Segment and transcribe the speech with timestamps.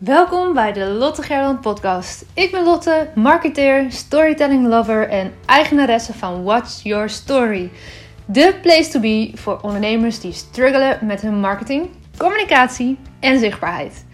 [0.00, 2.24] Welkom bij de Lotte Gerland podcast.
[2.34, 7.70] Ik ben Lotte, marketeer, storytelling lover en eigenaresse van What's Your Story.
[8.24, 14.04] De place to be voor ondernemers die struggelen met hun marketing, communicatie en zichtbaarheid.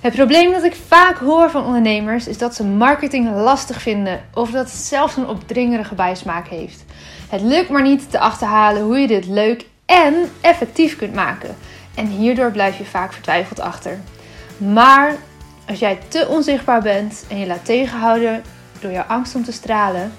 [0.00, 4.50] Het probleem dat ik vaak hoor van ondernemers is dat ze marketing lastig vinden of
[4.50, 6.84] dat het zelfs een opdringerige bijsmaak heeft.
[7.28, 11.56] Het lukt maar niet te achterhalen hoe je dit leuk en effectief kunt maken.
[11.94, 14.00] En hierdoor blijf je vaak vertwijfeld achter.
[14.60, 15.16] Maar
[15.68, 18.42] als jij te onzichtbaar bent en je laat tegenhouden
[18.80, 20.12] door jouw angst om te stralen,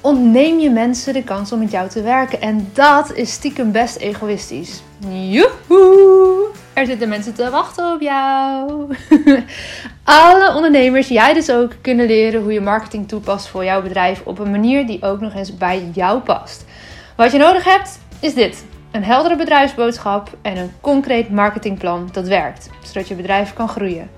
[0.00, 2.40] ontneem je mensen de kans om met jou te werken.
[2.40, 4.82] En dat is stiekem best egoïstisch.
[5.08, 6.48] Joehoe!
[6.72, 8.86] Er zitten mensen te wachten op jou.
[10.04, 14.38] Alle ondernemers, jij dus ook, kunnen leren hoe je marketing toepast voor jouw bedrijf op
[14.38, 16.64] een manier die ook nog eens bij jou past.
[17.16, 18.64] Wat je nodig hebt, is dit.
[18.96, 24.10] Een heldere bedrijfsboodschap en een concreet marketingplan dat werkt, zodat je bedrijf kan groeien.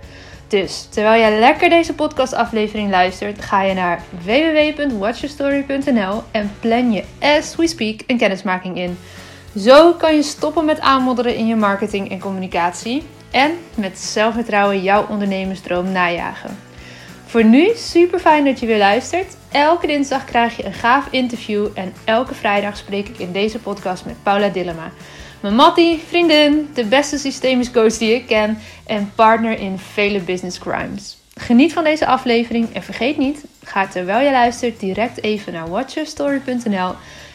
[0.49, 7.57] Dus terwijl jij lekker deze podcastaflevering luistert, ga je naar www.watchyourstory.nl en plan je as
[7.57, 8.99] we speak een kennismaking in.
[9.57, 15.07] Zo kan je stoppen met aanmodderen in je marketing en communicatie en met zelfvertrouwen jouw
[15.09, 16.68] ondernemersdroom najagen.
[17.29, 19.37] Voor nu super fijn dat je weer luistert.
[19.53, 24.05] Elke dinsdag krijg je een gaaf interview en elke vrijdag spreek ik in deze podcast
[24.05, 24.91] met Paula Dillema.
[25.41, 30.59] Mijn mattie, vriendin, de beste systemisch coach die ik ken en partner in vele business
[30.59, 31.17] crimes.
[31.35, 36.95] Geniet van deze aflevering en vergeet niet, ga terwijl je luistert direct even naar watchyourstory.nl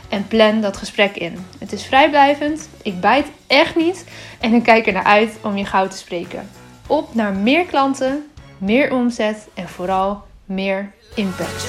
[0.09, 1.37] en plan dat gesprek in.
[1.59, 4.05] Het is vrijblijvend, ik bijt echt niet
[4.39, 6.49] en ik kijk er naar uit om je gauw te spreken.
[6.87, 8.23] Op naar meer klanten,
[8.63, 11.65] meer omzet en vooral meer impact.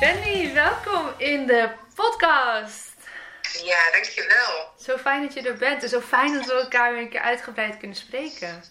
[0.00, 2.87] Benny, welkom in de podcast.
[3.64, 4.72] Ja, dankjewel.
[4.80, 7.20] Zo fijn dat je er bent en zo fijn dat we elkaar weer een keer
[7.20, 8.62] uitgebreid kunnen spreken.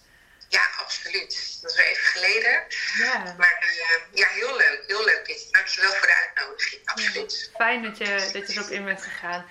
[0.48, 1.58] Ja, absoluut.
[1.62, 2.62] Dat is weer even geleden.
[2.98, 3.34] Ja.
[3.38, 4.84] Maar uh, ja, heel leuk.
[4.86, 5.48] Heel leuk dit.
[5.50, 6.82] Dankjewel voor de uitnodiging.
[6.84, 7.50] Absoluut.
[7.54, 9.44] Fijn dat je, dat je erop in bent gegaan.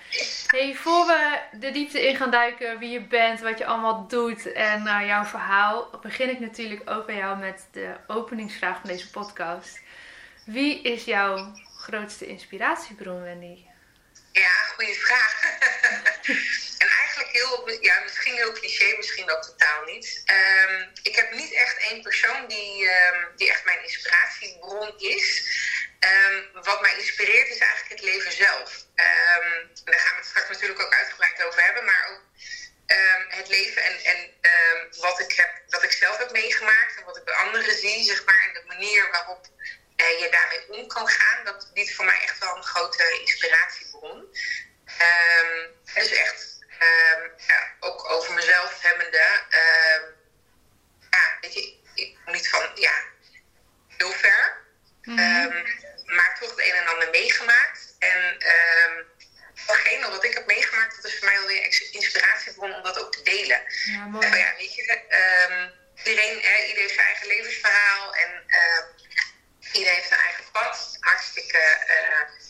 [0.46, 4.52] Hey, voor we de diepte in gaan duiken, wie je bent, wat je allemaal doet
[4.52, 9.10] en uh, jouw verhaal, begin ik natuurlijk ook bij jou met de openingsvraag van deze
[9.10, 9.80] podcast.
[10.44, 13.67] Wie is jouw grootste inspiratiebron, Wendy?
[14.38, 15.42] Ja, goede vraag.
[16.82, 20.22] en eigenlijk heel, ja, misschien heel cliché, misschien ook totaal niet.
[20.26, 25.46] Um, ik heb niet echt één persoon die, um, die echt mijn inspiratiebron is.
[26.00, 28.84] Um, wat mij inspireert is eigenlijk het leven zelf.
[29.84, 32.22] daar gaan we het straks natuurlijk ook uitgebreid over hebben, maar ook
[33.28, 34.30] het leven en, en
[35.00, 38.24] wat, ik heb, wat ik zelf heb meegemaakt en wat ik bij anderen zie, zeg
[38.24, 39.46] maar, en de manier waarop
[40.00, 43.02] uh, je daarmee om kan gaan, dat biedt voor mij echt wel een grote
[44.02, 44.18] inspiratiebron.
[45.00, 49.42] Um, dus echt um, ja, ook over mezelf hebbende.
[49.50, 50.16] Um,
[51.10, 52.94] ja, weet je, ik kom niet van ja,
[53.96, 54.66] heel ver.
[55.02, 55.66] Mm-hmm.
[56.04, 57.96] maar toch het een en ander meegemaakt.
[57.98, 58.38] En
[59.66, 63.22] datgene wat ik heb meegemaakt, dat is voor mij alweer inspiratiebron om dat ook te
[63.22, 63.62] delen.
[63.84, 64.26] Ja, mooi.
[64.26, 64.82] Uh, ja, weet je,
[66.04, 68.14] iedereen, eh, ieder heeft zijn eigen levensverhaal.
[68.14, 68.44] En
[69.72, 70.96] Iedereen heeft een eigen pad.
[71.00, 72.47] Hartstikke uh,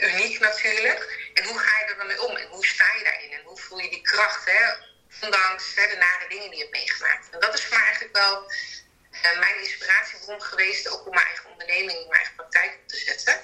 [0.00, 1.30] uniek natuurlijk.
[1.34, 2.36] En hoe ga je er dan mee om?
[2.36, 3.32] En hoe sta je daarin?
[3.32, 4.88] En hoe voel je die kracht, hè?
[5.20, 7.30] ondanks hè, de nare dingen die je hebt meegemaakt?
[7.30, 8.52] En dat is voor mij eigenlijk wel
[9.12, 13.40] uh, mijn inspiratiebron geweest, ook om mijn eigen onderneming, mijn eigen praktijk op te zetten.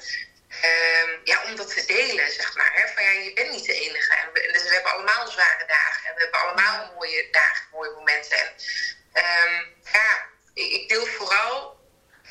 [0.65, 2.73] Um, ja, om dat te delen, zeg maar.
[2.75, 2.89] Hè?
[2.95, 4.15] Van ja, je bent niet de enige.
[4.15, 6.09] En we, dus hebben allemaal zware dagen.
[6.09, 8.39] En we hebben allemaal mooie dagen, mooie momenten.
[9.13, 11.76] En um, ja, ik deel vooral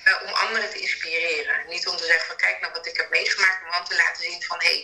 [0.07, 1.67] uh, om anderen te inspireren.
[1.67, 4.23] Niet om te zeggen van kijk naar wat ik heb meegemaakt, maar om te laten
[4.23, 4.79] zien van hé, hey,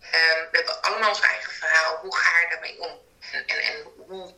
[0.00, 1.96] um, we hebben allemaal ons eigen verhaal.
[1.96, 3.04] Hoe ga je daarmee om?
[3.46, 4.34] En, hoe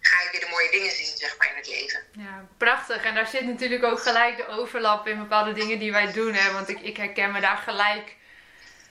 [0.00, 2.00] ga je weer de mooie dingen zien, zeg maar, in het leven.
[2.12, 3.04] Ja, prachtig.
[3.04, 6.34] En daar zit natuurlijk ook gelijk de overlap in bepaalde dingen die wij doen.
[6.34, 6.52] Hè?
[6.52, 8.16] Want ik, ik herken me daar gelijk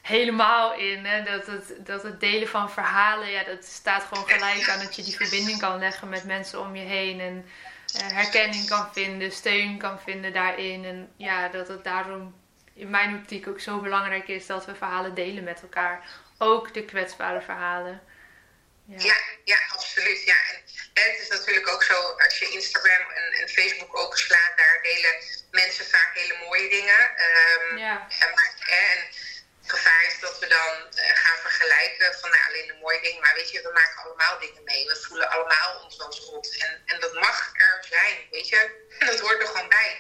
[0.01, 1.05] helemaal in.
[1.05, 1.23] Hè?
[1.23, 5.03] Dat, het, dat het delen van verhalen, ja, dat staat gewoon gelijk aan dat je
[5.03, 7.19] die verbinding kan leggen met mensen om je heen.
[7.19, 7.49] En
[7.97, 10.85] herkenning kan vinden, steun kan vinden daarin.
[10.85, 12.41] En ja, dat het daarom
[12.73, 16.07] in mijn optiek ook zo belangrijk is dat we verhalen delen met elkaar.
[16.37, 18.01] Ook de kwetsbare verhalen.
[18.85, 20.23] Ja, ja, ja absoluut.
[20.23, 20.35] Ja.
[20.93, 25.15] En, het is natuurlijk ook zo, als je Instagram en, en, Facebook openslaat, daar delen
[25.51, 26.99] mensen vaak hele mooie dingen.
[26.99, 28.07] Um, ja.
[28.19, 28.33] En,
[28.65, 28.97] en
[29.73, 30.73] gevaar dat we dan
[31.23, 33.21] gaan vergelijken van nou, alleen de mooie dingen.
[33.21, 34.87] Maar weet je, we maken allemaal dingen mee.
[34.87, 36.57] We voelen allemaal ons wel rot.
[36.65, 38.59] En, en dat mag er zijn, weet je.
[39.09, 39.91] Dat hoort er gewoon bij.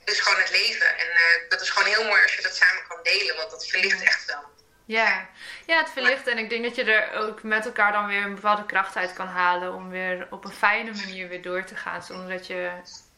[0.00, 0.98] Het is gewoon het leven.
[0.98, 1.08] En
[1.48, 3.36] dat is gewoon heel mooi als je dat samen kan delen.
[3.36, 4.44] Want dat verlicht echt wel.
[4.84, 5.28] Ja.
[5.66, 6.26] ja, het verlicht.
[6.26, 9.12] En ik denk dat je er ook met elkaar dan weer een bepaalde kracht uit
[9.12, 9.74] kan halen.
[9.74, 12.02] Om weer op een fijne manier weer door te gaan.
[12.02, 12.70] Zonder dat je,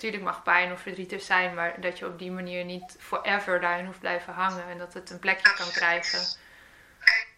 [0.05, 1.55] natuurlijk mag pijn of verdriet er zijn.
[1.55, 4.69] Maar dat je op die manier niet forever daarin hoeft blijven hangen.
[4.69, 6.21] En dat het een plekje kan krijgen.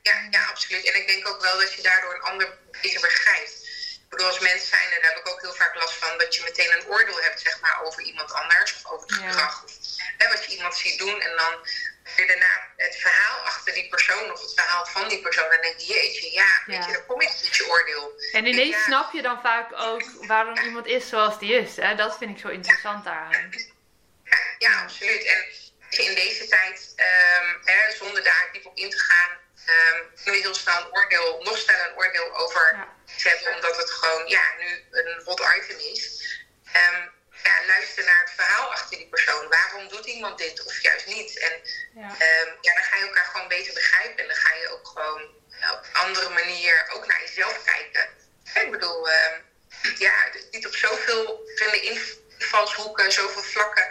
[0.02, 0.84] Ja, ja, absoluut.
[0.84, 3.64] En ik denk ook wel dat je daardoor een ander beter begrijpt.
[4.02, 6.42] Ik bedoel, als mens zijn, daar heb ik ook heel vaak last van, dat je
[6.42, 9.64] meteen een oordeel hebt, zeg maar, over iemand anders of over het gedrag.
[9.64, 9.72] Of
[10.16, 11.20] hè, wat je iemand ziet doen.
[11.20, 11.54] En dan
[12.16, 15.50] je daarna het verhaal achter die persoon of het verhaal van die persoon.
[15.50, 18.15] Dan denk je, jeetje, ja, weet je, dan kom ik met je oordeel.
[18.36, 21.76] En ineens snap je dan vaak ook waarom iemand is zoals die is.
[21.76, 21.94] Hè?
[21.94, 23.50] Dat vind ik zo interessant daaraan.
[24.58, 25.24] Ja, absoluut.
[25.24, 25.44] En
[26.04, 30.40] in deze tijd, um, hè, zonder daar diep op in te gaan, um, kun je
[30.40, 32.88] heel snel een oordeel, nog sneller een oordeel over ja.
[33.16, 36.02] zetten, omdat het gewoon ja, nu een hot item is.
[36.66, 39.48] Um, ja, luister naar het verhaal achter die persoon.
[39.48, 41.38] Waarom doet iemand dit of juist niet?
[41.38, 41.52] En
[41.94, 42.08] ja.
[42.08, 44.18] Um, ja, dan ga je elkaar gewoon beter begrijpen.
[44.18, 45.22] En dan ga je ook gewoon
[45.72, 48.08] op een andere manier ook naar jezelf kijken.
[48.54, 49.44] Ik bedoel, um,
[49.98, 50.14] ja,
[50.50, 51.80] niet op zoveel verschillende
[52.38, 53.88] invalshoeken, zoveel vlakken.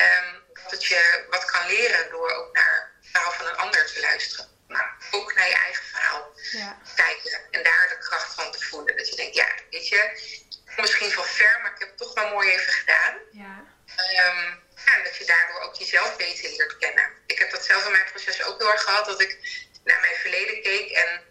[0.00, 4.00] Um, dat je wat kan leren door ook naar het verhaal van een ander te
[4.00, 4.48] luisteren.
[4.68, 6.78] Maar ook naar je eigen verhaal ja.
[6.94, 7.40] kijken.
[7.50, 8.96] En daar de kracht van te voelen.
[8.96, 10.10] Dat je denkt, ja, weet je,
[10.76, 13.14] misschien van ver, maar ik heb het toch wel mooi even gedaan.
[13.32, 13.64] Ja.
[13.86, 17.12] Um, ja, dat je daardoor ook jezelf beter leert kennen.
[17.26, 19.38] Ik heb dat zelf in mijn proces ook heel erg gehad, dat ik
[19.84, 21.24] naar mijn verleden keek en,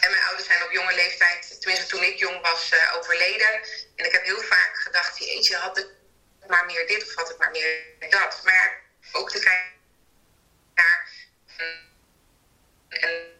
[0.00, 3.52] en mijn ouders zijn op jonge leeftijd, tenminste toen ik jong was, uh, overleden.
[3.96, 5.86] En ik heb heel vaak gedacht, jeetje, had ik
[6.46, 8.40] maar meer dit of had ik maar meer dat.
[8.44, 8.80] Maar
[9.12, 9.72] ook te kijken
[10.74, 11.08] naar...
[12.88, 13.36] En,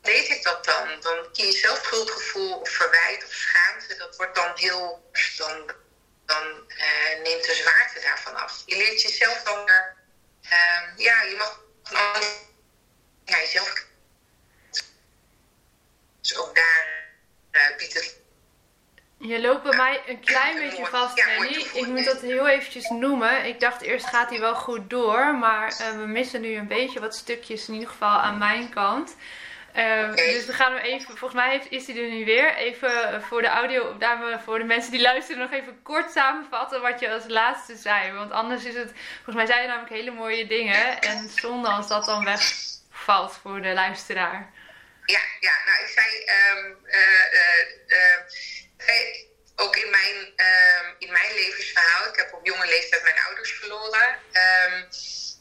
[0.00, 1.00] deed ik dat dan?
[1.00, 3.96] Dan kies je zelf schuldgevoel of verwijt of schaamte.
[3.96, 5.10] Dat wordt dan heel.
[5.36, 5.72] Dan,
[6.26, 8.62] dan uh, neemt de zwaarte daarvan af.
[8.66, 9.70] Je leert jezelf dan.
[9.70, 11.60] Uh, ja, je mag
[13.24, 13.86] ja, jezelf.
[16.20, 17.14] Dus ook daar
[17.52, 18.20] uh, biedt het.
[19.18, 21.26] Je loopt bij mij een klein beetje vast, ja,
[21.80, 23.44] Ik moet dat heel eventjes noemen.
[23.44, 27.00] Ik dacht eerst gaat hij wel goed door, maar uh, we missen nu een beetje
[27.00, 29.16] wat stukjes in ieder geval aan mijn kant.
[29.76, 32.54] Uh, Dus we gaan hem even, volgens mij heeft, is hij er nu weer.
[32.54, 33.96] Even voor de audio,
[34.44, 38.12] voor de mensen die luisteren, nog even kort samenvatten wat je als laatste zei.
[38.12, 41.00] Want anders is het, volgens mij zei je namelijk hele mooie dingen.
[41.00, 44.52] En zonde als dat dan wegvalt voor de luisteraar.
[45.04, 47.32] Ja, ja nou ik zei, um, uh,
[47.88, 53.52] uh, ook in mijn, um, in mijn levensverhaal, ik heb op jonge leeftijd mijn ouders
[53.52, 54.18] verloren.
[54.32, 54.88] Um,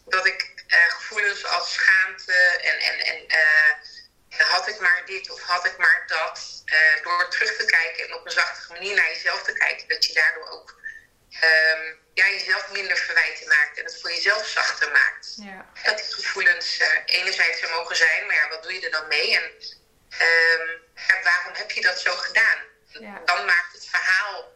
[0.06, 0.50] dat ik
[0.90, 3.28] gevoelens als schaamte en, en, en
[4.38, 6.64] had ik maar dit of had ik maar dat.
[6.66, 10.06] Uh, door terug te kijken en op een zachtige manier naar jezelf te kijken, dat
[10.06, 10.80] je daardoor ook
[11.44, 15.36] um, ja, jezelf minder verwijten maakt en het voor jezelf zachter maakt.
[15.36, 15.66] Ja.
[15.84, 19.36] Dat die gevoelens enerzijds er mogen zijn, maar ja, wat doe je er dan mee
[19.36, 19.52] en
[21.24, 22.60] waarom heb je dat zo gedaan?
[23.00, 23.22] Ja.
[23.26, 24.52] Dan maakt het verhaal,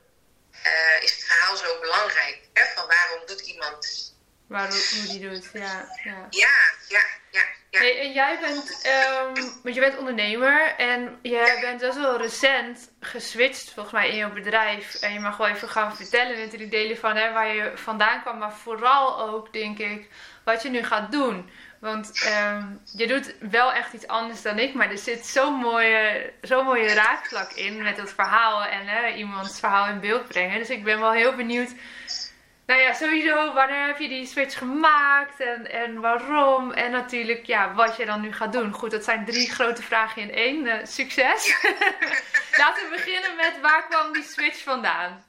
[0.66, 2.40] uh, is het verhaal zo belangrijk.
[2.54, 2.64] Hè?
[2.76, 4.14] Van waarom doet iemand.
[4.48, 5.98] Waarom, hoe die doet, ja.
[6.02, 6.52] Ja, ja,
[6.88, 7.04] ja.
[7.32, 7.80] ja.
[7.80, 12.92] Hey, en jij bent, um, want je bent ondernemer en je bent best wel recent
[13.00, 14.96] geswitcht volgens mij in je bedrijf.
[15.02, 18.38] En je mag wel even gaan vertellen natuurlijk delen van hè, waar je vandaan kwam,
[18.38, 20.10] maar vooral ook denk ik
[20.44, 21.50] wat je nu gaat doen.
[21.86, 26.34] Want um, je doet wel echt iets anders dan ik, maar er zit zo'n mooie,
[26.42, 30.60] zo'n mooie raakvlak in met het verhaal en hè, iemands verhaal in beeld brengen.
[30.60, 31.74] Dus ik ben wel heel benieuwd
[32.66, 36.72] nou ja, sowieso, wanneer heb je die switch gemaakt en, en waarom?
[36.72, 38.74] En natuurlijk, ja, wat je dan nu gaat doen.
[38.74, 40.66] Goed, dat zijn drie grote vragen in één.
[40.66, 41.56] Uh, succes!
[42.62, 45.26] Laten we beginnen met waar kwam die switch vandaan?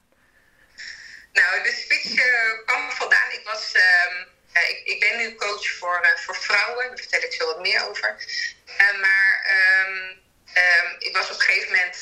[1.33, 3.31] Nou, de switch uh, kwam vandaan.
[3.31, 4.27] Ik, was, uh,
[4.63, 7.89] ik, ik, ben nu coach voor, uh, voor vrouwen, daar vertel ik zo wat meer
[7.89, 8.17] over.
[9.01, 9.47] maar
[9.87, 10.25] um,
[10.99, 11.97] ik was op een gegeven moment.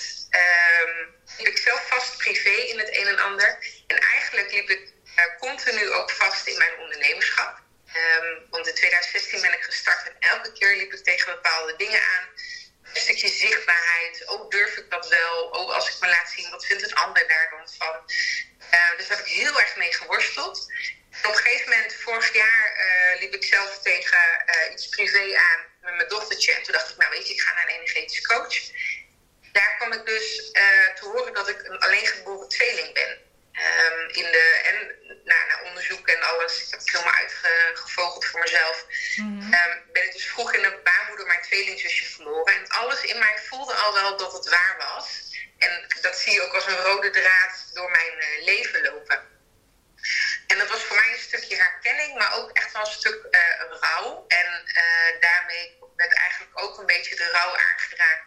[1.39, 3.59] liep ik zelf vast privé in het een en ander.
[3.87, 4.93] En eigenlijk liep ik
[5.39, 7.63] continu ook vast in mijn ondernemerschap.
[8.51, 12.29] Want in 2016 ben ik gestart en elke keer liep ik tegen bepaalde dingen aan.
[12.83, 14.27] Een stukje zichtbaarheid.
[14.27, 15.45] Oh, durf ik dat wel?
[15.45, 18.01] Oh, als ik me laat zien, wat vindt een ander daar dan van?
[18.97, 20.67] Dus daar heb ik heel erg mee geworsteld.
[21.23, 25.61] Op een gegeven moment, vorig jaar, uh, liep ik zelf tegen uh, iets privé aan
[25.81, 26.53] met mijn dochtertje.
[26.53, 28.55] En toen dacht ik, nou weet je, ik ga naar een energetisch coach.
[29.53, 30.51] Daar kwam ik dus
[30.95, 33.23] te horen dat ik een alleengeboren tweeling ben.
[33.55, 34.77] Um, in de, en
[35.25, 39.53] nou, na onderzoek en alles, ik heb het helemaal uitgevogeld voor mezelf, mm
[39.93, 42.55] ben ik dus vroeg in de baarmoeder mijn tweelingzusje verloren.
[42.55, 45.23] En alles in mij voelde al wel dat het waar was.
[45.59, 48.74] En dat zie je ook als een rode draad door mijn leven
[57.35, 58.24] rouw aangeraakt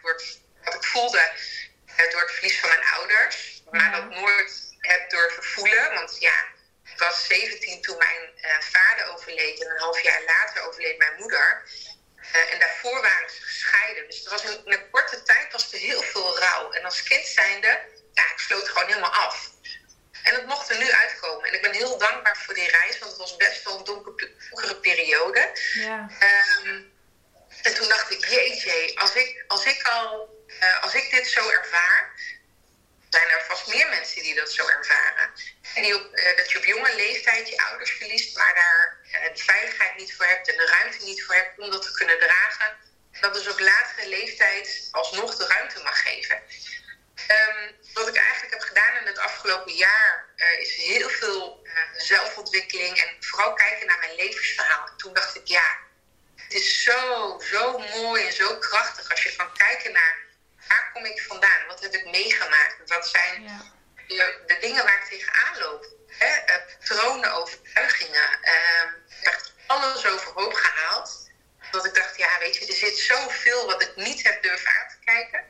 [72.56, 75.44] er zit zoveel wat ik niet heb durven aan te kijken.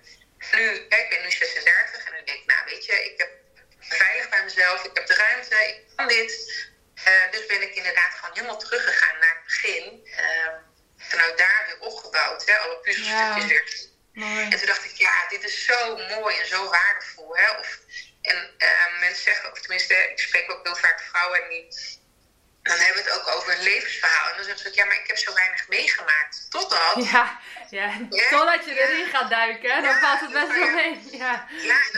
[29.99, 31.01] Valt het best wel mee.
[31.11, 31.47] Ja,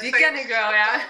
[0.00, 0.92] die ken ik wel, ja.
[0.94, 1.00] Ja,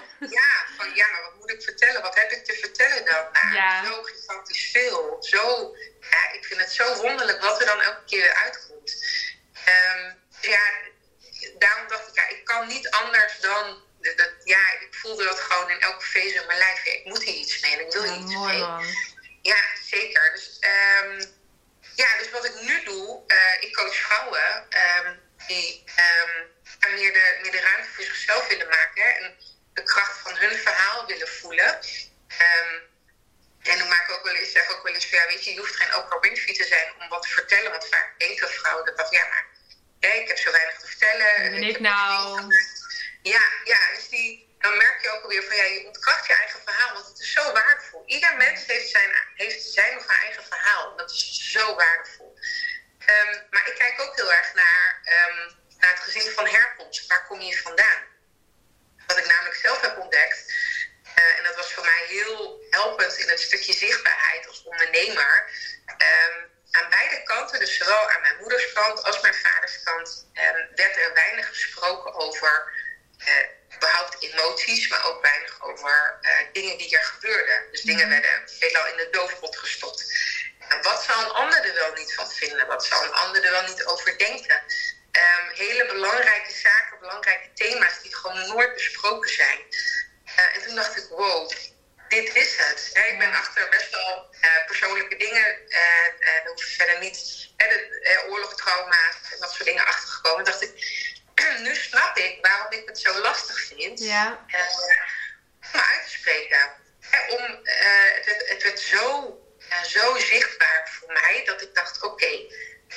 [46.63, 48.03] verhaal, want het is zo waardevol.
[48.05, 50.95] Ieder mens heeft zijn, heeft zijn of haar eigen verhaal.
[50.95, 52.39] Dat is zo waardevol.
[53.09, 57.07] Um, maar ik kijk ook heel erg naar, um, naar het gezin van herkomst.
[57.07, 58.01] Waar kom je vandaan?
[59.07, 60.53] Wat ik namelijk zelf heb ontdekt,
[61.17, 65.49] uh, en dat was voor mij heel helpend in het stukje zichtbaarheid als ondernemer.
[65.85, 70.49] Um, aan beide kanten, dus zowel aan mijn moeders kant als mijn vaders kant, eh,
[70.75, 72.71] werd er weinig gesproken over
[73.17, 73.33] eh,
[73.81, 77.63] überhaupt emoties, maar ook weinig over eh, dingen die er gebeurden.
[77.71, 78.21] Dus dingen mhm.
[78.21, 80.13] werden veelal in de doofpot gestopt.
[80.67, 82.67] En wat zal een ander er wel niet van vinden?
[82.67, 84.63] Wat zal een ander er wel niet over denken?
[85.11, 89.59] Um, hele belangrijke zaken, belangrijke thema's die gewoon nooit besproken zijn.
[90.25, 91.51] Uh, en toen dacht ik, wow,
[92.07, 92.89] dit is het.
[92.93, 99.39] ik ben achter best wel uh, persoonlijke dingen, uh, hoef verder niet, de, oorlogstrauma's en
[99.39, 100.45] dat soort dingen achtergekomen.
[100.45, 100.71] dacht ik,
[101.65, 104.45] nu snap ik waarom ik het zo lastig vind ja.
[105.71, 106.71] om uit te spreken.
[107.29, 109.37] om, het, werd, het werd zo,
[109.87, 112.31] zo zichtbaar voor mij dat ik dacht, oké.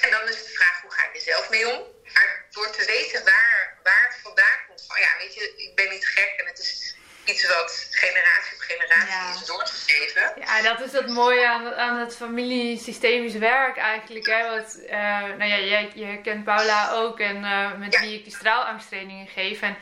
[0.01, 1.83] En dan is de vraag, hoe ga ik er zelf mee om?
[2.13, 5.91] Maar door te weten waar, waar het vandaan komt, van ja, weet je, ik ben
[5.91, 10.33] niet gek en het is iets wat generatie op generatie is doorgegeven.
[10.41, 14.27] Ja, dat is het mooie aan, aan het familiesystemisch werk eigenlijk.
[14.27, 14.49] Hè?
[14.49, 18.35] Wat, uh, nou ja, jij, je kent Paula ook en uh, met wie ik die
[18.35, 19.61] straalangsttrainingen geef.
[19.63, 19.77] En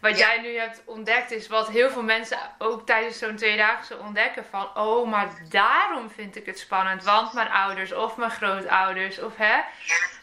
[0.00, 4.44] wat jij nu hebt ontdekt is wat heel veel mensen ook tijdens zo'n tweedaagse ontdekken.
[4.50, 7.04] Van, oh, maar daarom vind ik het spannend.
[7.04, 9.56] Want mijn ouders of mijn grootouders of hè,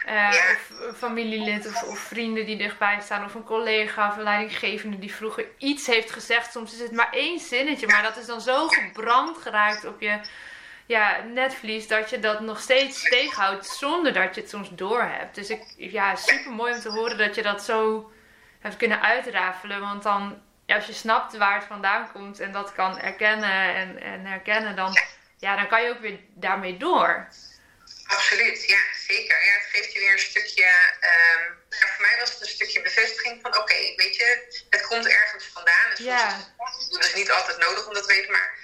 [0.08, 3.25] uh, of familielid of, of, vrienden die dichtbij staan.
[3.25, 6.51] Of een collega of een leidinggevende die vroeger iets heeft gezegd.
[6.51, 7.88] Soms is het maar één zinnetje.
[7.88, 10.20] Maar dat is dan zo gebrand geraakt op je
[10.86, 15.36] ja, netvlies dat je dat nog steeds tegenhoudt zonder dat je het soms doorhebt.
[15.36, 18.10] Dus ik, ja, super mooi om te horen dat je dat zo
[18.65, 19.79] hebt kunnen uitrafelen.
[19.79, 24.01] Want dan ja, als je snapt waar het vandaan komt en dat kan erkennen en,
[24.01, 24.98] en herkennen, dan,
[25.38, 25.55] ja.
[25.55, 27.27] dan kan je ook weer daarmee door.
[28.07, 29.45] Absoluut, ja, zeker.
[29.45, 30.65] Ja, het geeft je weer een stukje.
[31.01, 35.45] Um, voor mij was het een stukje bevestiging van: oké, weet je, het komt ergens
[35.53, 35.89] vandaan.
[35.89, 36.53] Dus ja.
[36.89, 38.57] het is niet altijd nodig om dat te weten, maar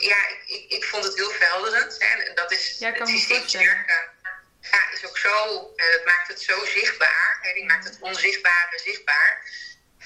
[0.00, 1.96] ja, ik, ik, ik, vond het heel verhelderend.
[1.98, 4.18] Hè, en dat is ja, het systeem werken.
[4.60, 7.38] Ja, is ook zo, uh, het maakt het zo zichtbaar.
[7.40, 9.44] Hè, die maakt het onzichtbare zichtbaar.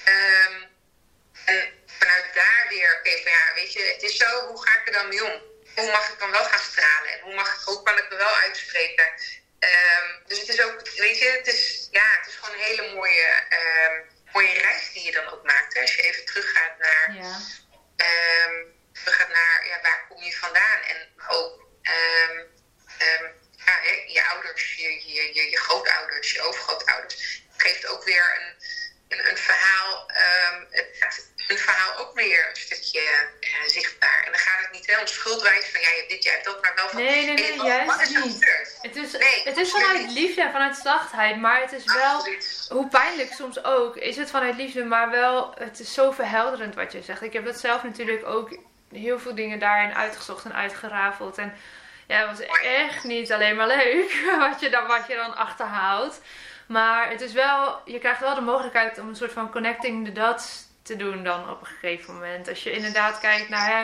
[0.07, 0.73] Um,
[1.45, 4.87] en vanuit daar weer, oké, van ja, weet je, het is zo, hoe ga ik
[4.87, 5.41] er dan mee om?
[5.75, 7.11] Hoe mag ik dan wel gaan stralen?
[7.11, 9.05] En hoe, mag, hoe kan ik me wel uitspreken?
[9.59, 12.93] Um, dus het is ook, weet je, het is, ja, het is gewoon een hele
[12.93, 15.73] mooie, um, mooie reis die je dan ook maakt.
[15.73, 15.81] Hè?
[15.81, 17.39] Als je even teruggaat naar, ja.
[18.93, 20.81] teruggaat naar ja, waar kom je vandaan?
[20.81, 21.63] En ook
[23.65, 24.04] ja, je
[24.59, 27.41] je, je, je, je grootouders, je overgrootouders.
[27.51, 30.11] Het geeft ook weer een, een, een verhaal,
[30.69, 33.01] het, een verhaal ook meer een stukje
[33.41, 34.23] uh, zichtbaar.
[34.25, 36.61] En dan gaat het niet hè, om schuldwijs van jij hebt dit, jij hebt dat,
[36.61, 37.03] maar wel van.
[37.03, 38.77] Nee, nee, nee, juist wat is niet.
[38.81, 42.27] Het is, nee, het is vanuit liefde en vanuit zachtheid, maar het is wel,
[42.69, 46.91] hoe pijnlijk soms ook, is het vanuit liefde, maar wel, het is zo verhelderend wat
[46.91, 47.21] je zegt.
[47.21, 48.57] Ik heb dat zelf natuurlijk ook
[48.91, 51.37] heel veel dingen daarin uitgezocht en uitgerafeld.
[51.37, 51.53] En
[52.07, 56.21] ja, het was echt niet alleen maar leuk wat je dan, wat je dan achterhaalt.
[56.67, 60.11] Maar het is wel, je krijgt wel de mogelijkheid om een soort van connecting the
[60.11, 62.49] dots te doen dan op een gegeven moment.
[62.49, 63.81] Als je inderdaad kijkt naar hè,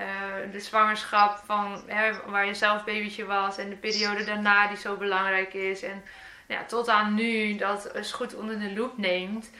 [0.00, 4.76] uh, de zwangerschap van hè, waar je zelf babytje was en de periode daarna die
[4.76, 5.82] zo belangrijk is.
[5.82, 6.04] En
[6.46, 9.50] ja, tot aan nu dat eens goed onder de loep neemt.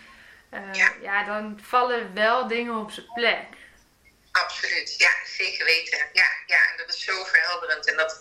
[0.55, 0.89] Uh, ja.
[1.03, 1.25] ja.
[1.25, 3.47] dan vallen wel dingen op zijn plek.
[4.33, 6.09] Absoluut, ja, zeker weten.
[6.13, 7.87] Ja, ja, en dat is zo verhelderend.
[7.87, 8.21] En dat,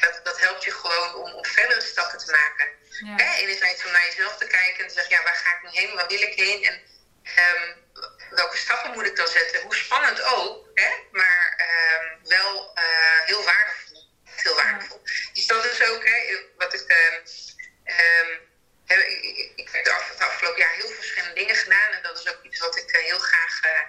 [0.00, 2.68] dat, dat helpt je gewoon om, om verdere stappen te maken.
[2.88, 3.24] Ja.
[3.24, 5.78] Hè, enerzijds om naar jezelf te kijken en te zeggen, ja, waar ga ik nu
[5.78, 6.64] heen, waar wil ik heen?
[6.64, 6.82] En
[7.24, 7.84] um,
[8.30, 9.62] welke stappen moet ik dan zetten?
[9.62, 10.90] Hoe spannend ook, hè?
[11.10, 11.66] maar
[12.00, 14.12] um, wel uh, heel waardevol.
[14.24, 15.02] Heel waardevol.
[15.32, 16.90] Dus dat is ook hè, wat ik.
[16.90, 18.52] Um,
[18.86, 21.92] ik, ik heb het afgelopen jaar heel verschillende dingen gedaan.
[21.92, 23.80] En dat is ook iets wat ik uh, heel graag uh,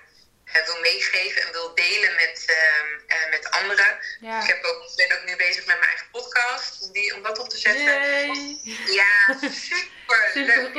[0.65, 3.99] wil meegeven en wil delen met, uh, met anderen.
[4.19, 4.41] Ja.
[4.41, 7.39] Ik heb ook, ben ook nu bezig met mijn eigen podcast, om, die, om dat
[7.39, 7.83] op te zetten.
[7.83, 8.59] Yay.
[8.85, 9.37] Ja,
[9.69, 10.73] super, leuk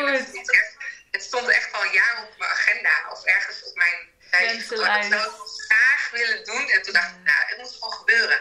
[1.16, 3.98] het stond echt al een jaar op mijn agenda of ergens op mijn
[4.31, 4.76] lijstje.
[4.76, 6.70] Dat zou ik graag willen doen.
[6.70, 8.40] En toen dacht ik, nou, het moet gewoon gebeuren.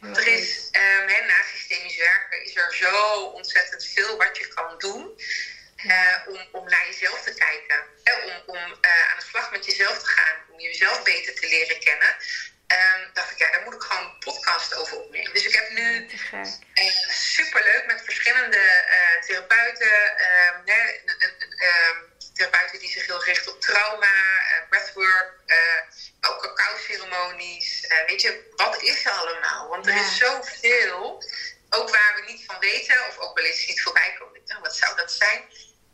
[0.00, 4.78] Want er is, um, na systemisch werken is er zo ontzettend veel wat je kan
[4.78, 5.20] doen.
[5.84, 7.84] Uh, om, om naar jezelf te kijken.
[8.04, 10.36] Uh, om om uh, aan de slag met jezelf te gaan.
[10.50, 12.16] Om jezelf beter te leren kennen.
[12.68, 15.32] Um, dacht ik, ja, daar moet ik gewoon een podcast over opnemen.
[15.32, 19.92] Dus ik heb nu uh, superleuk met verschillende uh, therapeuten.
[20.46, 20.64] Um,
[22.34, 25.32] therapeuten die zich heel richten op trauma, uh, breathwork,
[26.20, 27.86] ook cacao-ceremonies.
[28.06, 29.68] weet je, wat is er allemaal?
[29.68, 31.24] Want er is zoveel,
[31.70, 34.40] ook waar we niet van weten, of ook wel eens niet voorbij komen.
[34.44, 35.44] Nou, wat zou dat zijn?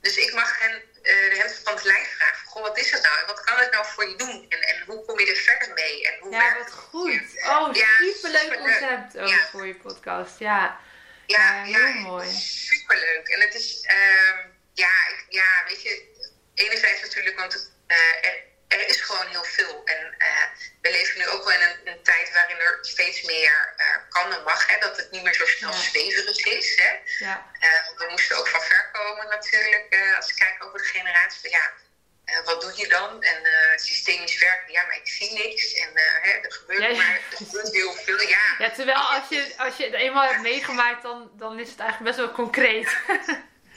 [0.01, 2.47] Dus ik mag hen uh, de helft van het lijf vragen.
[2.47, 3.21] Goh, wat is het nou?
[3.21, 4.47] En wat kan het nou voor je doen?
[4.49, 6.09] En, en hoe kom je er verder mee?
[6.09, 7.43] En hoe ja, wat goed.
[7.47, 9.49] Oh, ja, superleuk concept ook ja.
[9.51, 10.39] voor je podcast.
[10.39, 10.81] Ja,
[11.27, 12.31] ja, ja heel mooi.
[12.31, 13.29] Superleuk.
[13.29, 16.03] En het is, uh, ja, ik, ja, weet je,
[16.55, 19.83] enerzijds natuurlijk, want uh, er, er, is gewoon heel veel.
[19.85, 20.45] En uh,
[20.83, 23.75] we leven nu ook wel in een, een tijd waarin er steeds meer
[24.09, 24.67] kan en mag.
[24.67, 25.77] Hè, dat het niet meer zo snel ja.
[25.77, 26.77] zweverig is.
[26.77, 26.91] Hè.
[27.27, 27.51] Ja.
[27.97, 31.51] we moesten ook van ver komen natuurlijk, als ik kijk over de generatie.
[31.51, 31.71] Ja,
[32.45, 33.23] wat doe je dan?
[33.23, 33.43] En
[33.77, 35.75] systemisch werken, ja, maar ik zie niks.
[35.75, 38.55] En hè, er gebeurt ja, maar er gebeurt heel veel, ja.
[38.59, 42.11] Ja, terwijl als je, als je het eenmaal hebt meegemaakt, dan, dan is het eigenlijk
[42.11, 42.97] best wel concreet.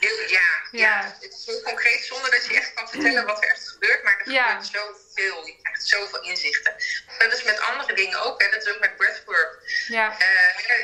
[0.04, 3.50] heel, ja, ja, het is heel concreet zonder dat je echt kan vertellen wat er
[3.50, 4.02] echt gebeurt.
[4.02, 6.74] Maar er gebeurt zoveel, je krijgt zoveel inzichten.
[7.18, 8.50] Dat is met andere dingen ook, hè.
[8.50, 9.58] dat is ook met breathwork.
[9.88, 10.16] Ja.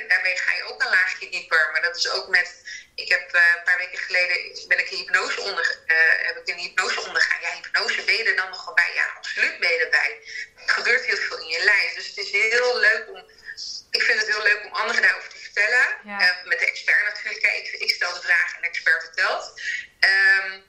[0.09, 1.69] daarmee ga je ook een laagje dieper.
[1.73, 2.63] Maar dat is ook met
[2.95, 6.49] ik heb uh, een paar weken geleden ben ik een hypnose onder, uh, heb ik
[6.49, 7.41] een hypnose ondergaan.
[7.41, 8.93] Ja, hypnose ben je er dan nog wel bij?
[8.95, 10.19] Ja, absoluut ben je erbij.
[10.67, 11.95] Er gebeurt heel veel in je lijf.
[11.95, 13.25] Dus het is heel leuk om.
[13.91, 15.87] Ik vind het heel leuk om anderen daarover te vertellen.
[16.05, 16.19] Ja.
[16.21, 17.45] Uh, met de expert natuurlijk.
[17.45, 19.63] Ik, ik, stel de vraag en de expert vertelt.
[20.01, 20.63] Um,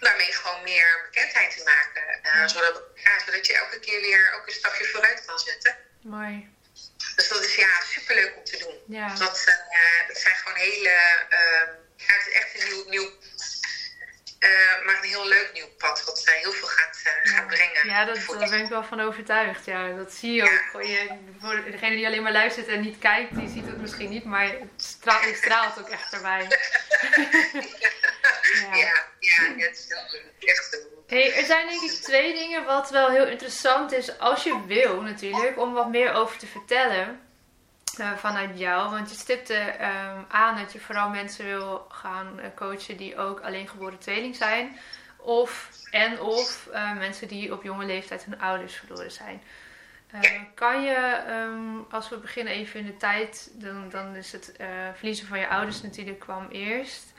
[0.00, 2.20] daarmee gewoon meer bekendheid te maken.
[2.22, 2.48] Ja.
[2.48, 5.76] Zodat, ja, zodat je elke keer weer ook een stapje vooruit kan zetten.
[6.02, 6.54] Mooi.
[7.16, 8.96] Dus dat is ja, superleuk om te doen.
[8.96, 9.08] Ja.
[9.08, 9.44] Dat,
[10.08, 10.90] dat zijn gewoon hele.
[11.96, 13.10] Ja, het is echt een nieuw, nieuw
[14.40, 17.86] uh, maar een heel leuk nieuw pad, wat heel veel gaat, uh, gaat brengen.
[17.86, 19.64] Ja, dat, daar ben ik wel van overtuigd.
[19.64, 20.82] Ja, dat zie je ook.
[20.82, 21.08] Je,
[21.40, 24.44] voor degene die alleen maar luistert en niet kijkt, die ziet het misschien niet, maar
[24.44, 26.40] het straalt, het straalt ook echt erbij.
[28.70, 30.48] ja, ja, ja, het is heel leuk.
[30.48, 34.66] Echt Hey, er zijn denk ik twee dingen wat wel heel interessant is, als je
[34.66, 37.25] wil natuurlijk, om wat meer over te vertellen.
[38.00, 42.44] Uh, vanuit jou, want je stipte um, aan dat je vooral mensen wil gaan uh,
[42.54, 44.78] coachen die ook alleen geboren tweeling zijn.
[45.16, 49.42] Of en of uh, mensen die op jonge leeftijd hun ouders verloren zijn.
[50.54, 54.54] kan je, um, als we beginnen even in de tijd, dan, dan is het
[54.94, 57.12] verliezen van je ouders natuurlijk kwam eerst.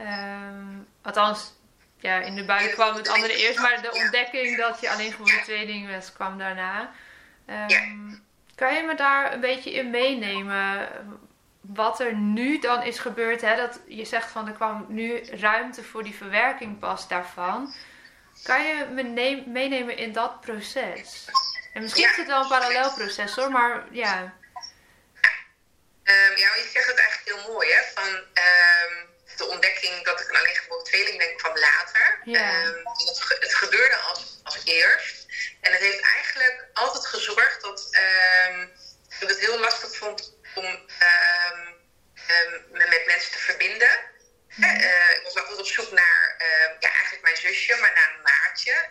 [0.00, 1.52] Um, althans,
[1.98, 5.42] ja, in de buik kwam het andere eerst, maar de ontdekking dat je alleen geboren
[5.42, 6.90] tweeling was, kwam daarna.
[7.46, 8.28] Um,
[8.60, 10.88] kan je me daar een beetje in meenemen?
[11.60, 13.56] Wat er nu dan is gebeurd, hè?
[13.56, 17.74] Dat je zegt van er kwam nu ruimte voor die verwerking pas daarvan.
[18.42, 19.02] Kan je me
[19.46, 21.24] meenemen in dat proces?
[21.72, 24.22] En misschien is het wel een parallel proces hoor, maar ja.
[26.04, 27.80] Um, ja, je zegt het eigenlijk heel mooi, hè?
[27.94, 32.20] Van um, de ontdekking dat ik een alleengeboren tweeling ben kwam later.
[32.24, 32.64] Ja.
[32.64, 35.26] Um, het, het, gebeurde als, als eerst.
[35.60, 37.88] En het heeft eigenlijk altijd gezorgd dat
[38.48, 38.72] um,
[39.20, 41.76] ik het heel lastig vond om um,
[42.70, 44.08] me met mensen te verbinden.
[44.58, 48.22] Uh, ik was altijd op zoek naar uh, ja, eigenlijk mijn zusje, maar naar een
[48.22, 48.88] maatje.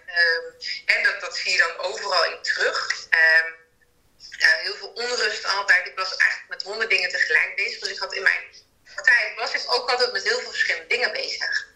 [0.86, 3.08] en dat, dat zie je dan overal in terug.
[4.40, 5.88] heel veel onrust altijd.
[5.88, 7.80] Ik was eigenlijk met honderd dingen tegelijk bezig.
[7.80, 8.44] Dus ik had in mijn
[8.96, 11.68] partij was ik ook altijd met heel veel verschillende dingen bezig.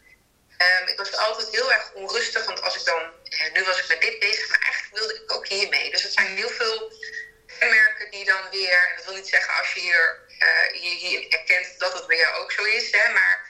[0.86, 4.02] Ik was altijd heel erg onrustig, want als ik dan, eh, nu was ik met
[4.02, 5.92] dit bezig, maar eigenlijk wilde ik ook hiermee.
[5.92, 6.94] Dus het zijn heel veel
[7.60, 11.32] kenmerken die dan weer, en dat wil niet zeggen als je hier, uh, hier, hier
[11.32, 13.48] erkent dat het bij jou ook zo is, hè, maar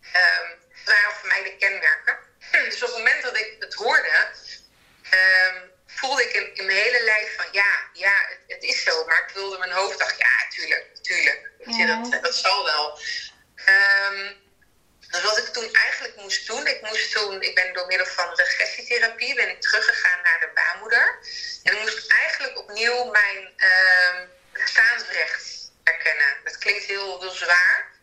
[0.00, 2.16] um, het waren voor mij de kenmerken.
[2.70, 4.28] Dus op het moment dat ik het hoorde,
[5.14, 9.04] um, voelde ik in, in, mijn hele lijf van ja, ja, het, het, is zo.
[9.04, 11.50] Maar ik wilde mijn hoofd dacht, ja, tuurlijk, tuurlijk.
[11.58, 12.02] Ja.
[12.10, 13.00] Dat, dat zal wel.
[13.68, 14.45] Um,
[15.16, 18.34] dus wat ik toen eigenlijk moest doen, ik moest toen, ik ben door middel van
[18.34, 21.18] regressietherapie, ben ik teruggegaan naar de baarmoeder.
[21.62, 24.20] En ik moest eigenlijk opnieuw mijn uh,
[24.52, 26.36] bestaansrecht erkennen.
[26.44, 27.94] Dat klinkt heel, heel zwaar.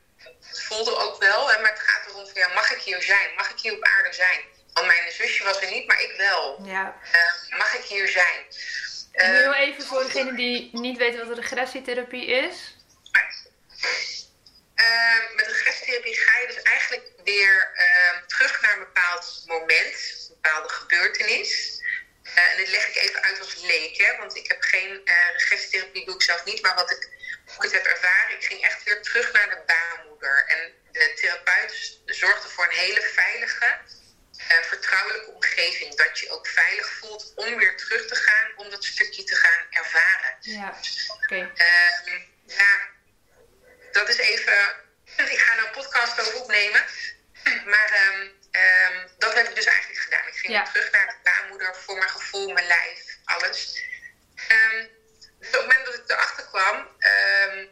[0.44, 3.36] Het voelde ook wel, hè, maar het gaat erom van, ja, mag ik hier zijn?
[3.36, 4.40] Mag ik hier op aarde zijn?
[4.74, 6.60] Want mijn zusje was er niet, maar ik wel.
[6.64, 6.96] Ja.
[7.16, 8.46] Uh, mag ik hier zijn?
[9.12, 12.76] En heel ehm, even voor degene die niet weten wat regressietherapie is.
[14.84, 20.36] Uh, met regressietherapie ga je dus eigenlijk weer uh, terug naar een bepaald moment, een
[20.42, 21.82] bepaalde gebeurtenis.
[22.24, 25.02] Uh, en dit leg ik even uit als leek, hè, want ik heb geen
[25.34, 27.10] regressietherapie, doe ik zelf niet, maar wat ik,
[27.56, 30.46] ook het heb ervaren, ik ging echt weer terug naar de baarmoeder.
[30.48, 33.78] En de therapeut zorgde voor een hele veilige,
[34.38, 35.96] uh, vertrouwelijke omgeving.
[35.96, 39.66] Dat je ook veilig voelt om weer terug te gaan, om dat stukje te gaan
[39.70, 40.36] ervaren.
[40.40, 41.24] Ja, oké.
[41.24, 41.52] Okay.
[41.56, 42.93] Ehm, ja,
[43.94, 44.82] dat is even.
[45.16, 46.86] Ik ga nou een podcast over opnemen.
[47.74, 50.28] Maar um, um, dat heb ik dus eigenlijk gedaan.
[50.28, 53.84] Ik ging terug naar de baarmoeder voor mijn gevoel, mijn lijf, alles.
[54.52, 54.90] Um,
[55.40, 56.88] dus op het moment dat ik erachter kwam,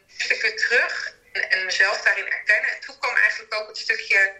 [0.07, 2.69] moest ik weer terug en, en, mezelf daarin erkennen.
[2.69, 4.33] En toen kwam eigenlijk ook het stukje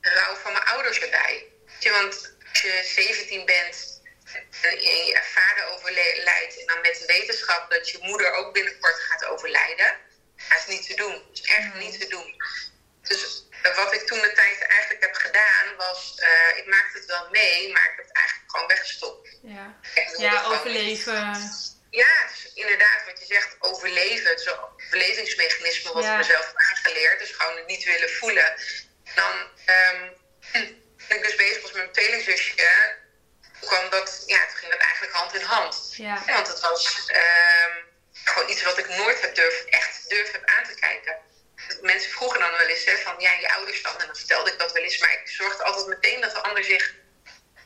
[0.00, 1.46] rouw van mijn ouders erbij.
[1.80, 4.02] Want als je 17 bent
[4.60, 9.24] en je vader overlijdt en dan met de wetenschap dat je moeder ook binnenkort gaat
[9.24, 10.05] overlijden
[10.48, 11.12] dat is niet te doen.
[11.12, 11.78] Dat is echt mm.
[11.78, 12.42] niet te doen.
[13.02, 17.06] Dus uh, wat ik toen de tijd eigenlijk heb gedaan, was, uh, ik maakte het
[17.06, 19.38] wel mee, maar ik heb het eigenlijk gewoon weggestopt.
[19.42, 19.80] Ja,
[20.16, 21.14] ja overleven.
[21.90, 24.30] Ja, het is inderdaad wat je zegt, overleven.
[24.30, 26.12] Het is een overlevingsmechanisme wat ja.
[26.12, 27.18] ik mezelf heb aangeleerd.
[27.18, 28.54] Dus gewoon het niet willen voelen.
[29.14, 29.34] Dan
[29.66, 30.16] um,
[31.08, 32.94] ben ik dus bezig was met mijn tweelingzusje.
[33.60, 35.92] Toen kwam dat, ja, toen ging dat eigenlijk hand in hand.
[35.96, 36.22] Ja.
[36.26, 37.08] want het was...
[37.08, 37.85] Um,
[38.28, 41.16] gewoon iets wat ik nooit heb durf, echt durf heb aan te kijken.
[41.80, 44.00] Mensen vroegen dan wel eens hè, van ja, je ouders dan.
[44.00, 44.98] En dan vertelde ik dat wel eens.
[44.98, 46.94] Maar ik zorgde altijd meteen dat de ander zich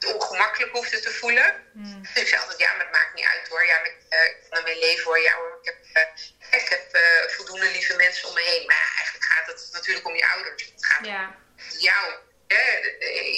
[0.06, 1.70] ongemakkelijk hoefde te voelen.
[1.72, 2.02] Mm.
[2.02, 3.66] Dus ik zei altijd, ja, maar het maakt niet uit hoor.
[3.66, 5.20] Ja, ik, uh, ik kan ermee leven hoor.
[5.20, 6.06] Ja hoor, ik heb,
[6.52, 8.66] uh, ik heb uh, voldoende lieve mensen om me heen.
[8.66, 10.64] Maar ja, eigenlijk gaat het natuurlijk om je ouders.
[10.64, 11.34] Het gaat om
[11.78, 12.14] jou.
[12.46, 12.62] Hè,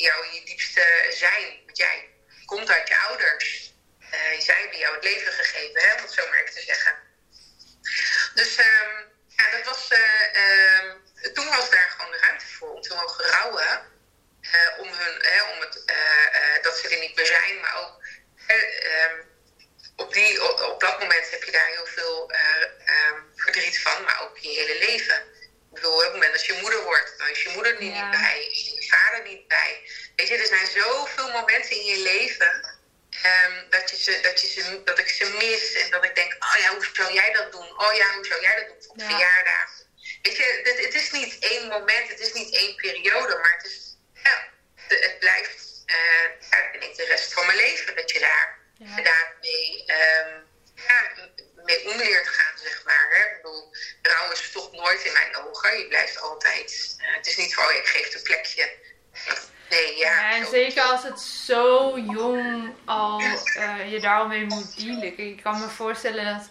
[0.09, 1.63] jou, je diepste zijn.
[1.65, 2.09] Want jij
[2.45, 3.75] komt uit je ouders.
[4.39, 7.12] zij hebben jou het leven gegeven, hè, om het zo maar even te zeggen.
[8.35, 12.81] Dus um, ja, dat was, uh, um, toen was daar gewoon de ruimte voor om
[12.81, 12.95] te
[65.73, 66.51] voorstellen dat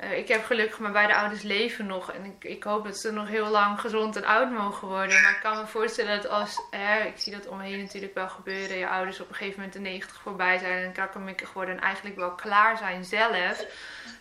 [0.00, 2.12] uh, ik heb gelukkig mijn beide ouders leven nog.
[2.12, 5.22] En ik, ik hoop dat ze nog heel lang gezond en oud mogen worden.
[5.22, 6.60] Maar ik kan me voorstellen dat als,
[7.06, 8.78] ik zie dat om me heen natuurlijk wel gebeuren.
[8.78, 11.74] Je ouders op een gegeven moment de 90 voorbij zijn en krakkemikkig worden.
[11.76, 13.66] En eigenlijk wel klaar zijn zelf.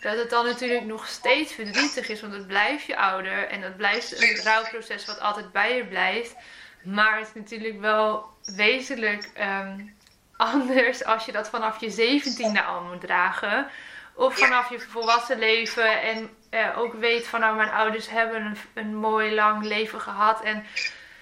[0.01, 2.21] Dat het dan natuurlijk nog steeds verdrietig is.
[2.21, 3.47] Want het blijft je ouder.
[3.47, 6.35] En dat blijft een rouwproces wat altijd bij je blijft.
[6.83, 8.25] Maar het is natuurlijk wel
[8.55, 9.95] wezenlijk um,
[10.37, 13.67] anders als je dat vanaf je zeventiende al moet dragen.
[14.15, 18.57] Of vanaf je volwassen leven en eh, ook weet van nou mijn ouders hebben een,
[18.73, 20.41] een mooi lang leven gehad.
[20.41, 20.65] En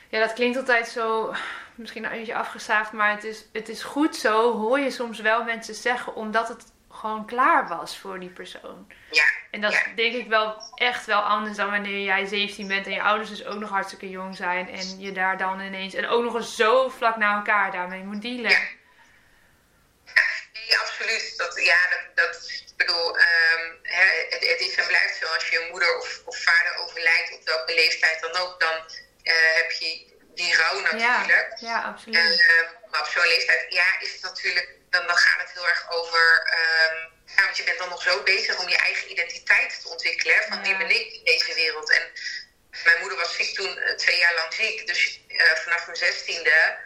[0.09, 1.33] ja, dat klinkt altijd zo,
[1.75, 5.43] misschien een beetje afgezaagd, maar het is, het is goed zo, hoor je soms wel
[5.43, 8.87] mensen zeggen, omdat het gewoon klaar was voor die persoon.
[9.11, 9.23] Ja.
[9.51, 9.83] En dat ja.
[9.95, 13.45] denk ik wel echt wel anders dan wanneer jij 17 bent en je ouders dus
[13.45, 14.69] ook nog hartstikke jong zijn.
[14.69, 18.21] En je daar dan ineens, en ook nog eens zo vlak na elkaar daarmee moet
[18.21, 18.51] dealen.
[18.51, 18.59] Ja.
[20.79, 21.37] Absoluut.
[21.37, 25.49] Dat, ja, dat, dat ik bedoel, um, hè, het, het, is en blijft zo als
[25.49, 28.75] je moeder of, of vader overlijdt, op welke leeftijd dan ook, dan
[29.23, 31.53] uh, heb je die rouw natuurlijk.
[31.59, 32.39] Ja, ja absoluut.
[32.39, 35.91] Uh, maar op zo'n leeftijd, ja, is het natuurlijk, dan, dan gaat het heel erg
[35.91, 36.53] over.
[36.59, 40.35] Um, ja, want je bent dan nog zo bezig om je eigen identiteit te ontwikkelen.
[40.35, 40.63] Hè, van ja.
[40.63, 41.89] wie ben ik in deze wereld?
[41.89, 42.11] En
[42.83, 44.87] mijn moeder was ziek toen, uh, twee jaar lang ziek.
[44.87, 46.77] Dus uh, vanaf mijn zestiende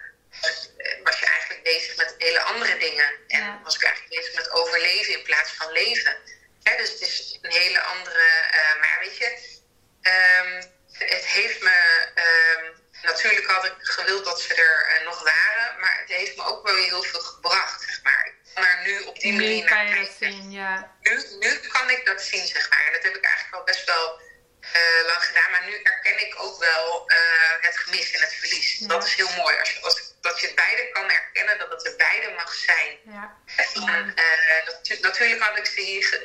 [0.41, 3.10] was, uh, was, je eigenlijk bezig met hele andere dingen.
[3.28, 3.60] En ja.
[3.63, 6.17] was ik eigenlijk bezig met overleven in plaats van leven.
[6.78, 8.24] Dus het is een hele andere.
[8.80, 9.26] maar weet je,
[10.02, 12.08] um, het heeft me.
[12.15, 15.80] Um, natuurlijk had ik gewild dat ze er nog waren.
[15.80, 19.34] Maar het heeft me ook wel heel veel gebracht, zeg maar maar nu op die
[19.34, 20.91] manier kan dat zien, ja.
[21.02, 22.86] Nu, nu kan ik dat zien, zeg maar.
[22.86, 24.21] En dat heb ik eigenlijk al best wel
[24.73, 25.51] uh, lang gedaan.
[25.51, 27.17] Maar nu erken ik ook wel uh,
[27.62, 28.78] het gemis en het verlies.
[28.80, 28.88] Ja.
[28.88, 29.60] Dat is heel mooi.
[29.60, 32.99] Als je, als, dat je beide kan erkennen, dat het er beide mag zijn.
[33.06, 33.38] Ja.
[33.56, 36.19] En, uh, dat, natuurlijk had ik ze hier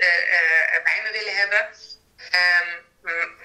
[0.84, 1.68] bij me willen hebben.
[2.20, 2.88] Um,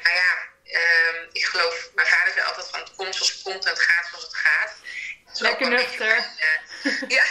[0.03, 0.33] maar ja,
[0.65, 3.81] um, ik geloof, mijn vader zei altijd van het komt zoals het komt en het
[3.81, 4.73] gaat zoals het gaat.
[5.33, 6.15] Lekker nuchter.
[7.07, 7.23] ja,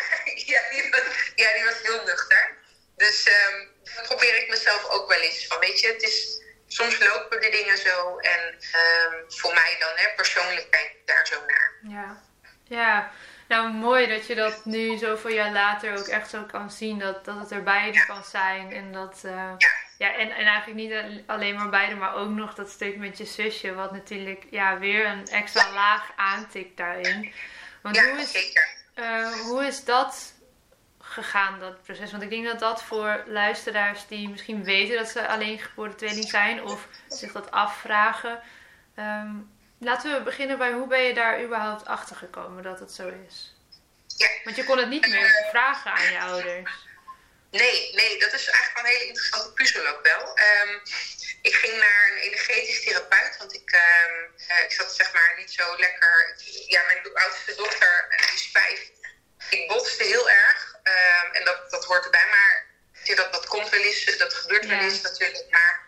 [0.52, 1.00] ja, die was,
[1.34, 2.56] ja, die was heel nuchter.
[2.96, 6.41] Dus um, dan probeer ik mezelf ook wel eens van, weet je, het is,
[6.72, 11.26] soms lopen de dingen zo en um, voor mij dan, hè, persoonlijk kijk ik daar
[11.26, 11.72] zo naar.
[11.82, 12.22] Ja,
[12.64, 13.10] ja.
[13.48, 16.98] Nou, mooi dat je dat nu zoveel jaar later ook echt zo kan zien.
[16.98, 18.04] Dat, dat het er beide ja.
[18.04, 18.72] kan zijn.
[18.72, 19.22] En dat...
[19.24, 19.68] Uh, ja.
[19.98, 20.14] ja.
[20.14, 23.74] en, en eigenlijk niet alleen maar beide, maar ook nog dat stuk met je zusje.
[23.74, 27.32] Wat natuurlijk ja, weer een extra laag aantikt daarin.
[27.82, 28.68] Want ja, hoe is, zeker.
[28.94, 30.31] Uh, hoe is dat
[31.12, 32.10] gegaan, dat proces?
[32.10, 36.28] Want ik denk dat dat voor luisteraars die misschien weten dat ze alleen geboren tweeling
[36.28, 38.42] zijn of zich dat afvragen.
[38.98, 43.08] Um, laten we beginnen bij hoe ben je daar überhaupt achter gekomen dat het zo
[43.28, 43.54] is?
[44.16, 44.28] Ja.
[44.44, 46.70] Want je kon het niet meer vragen aan je ouders.
[47.50, 50.38] Nee, nee, dat is eigenlijk wel een hele interessante puzzel ook wel.
[50.38, 50.82] Um,
[51.42, 55.52] ik ging naar een energetisch therapeut, want ik, um, uh, ik zat zeg maar niet
[55.52, 56.36] zo lekker.
[56.68, 58.90] Ja, mijn oudste dochter, die is vijf,
[59.50, 60.71] ik botste heel erg.
[60.82, 62.66] Um, en dat, dat hoort erbij, maar
[63.04, 65.02] dat, dat komt wel eens, dat gebeurt wel eens ja.
[65.02, 65.46] natuurlijk.
[65.50, 65.84] Maar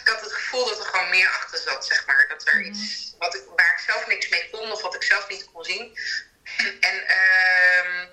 [0.00, 2.26] ik had het gevoel dat er gewoon meer achter zat, zeg maar.
[2.28, 2.72] Dat er mm -hmm.
[2.72, 5.64] iets wat ik, waar ik zelf niks mee kon of wat ik zelf niet kon
[5.64, 5.98] zien.
[6.80, 8.10] En um,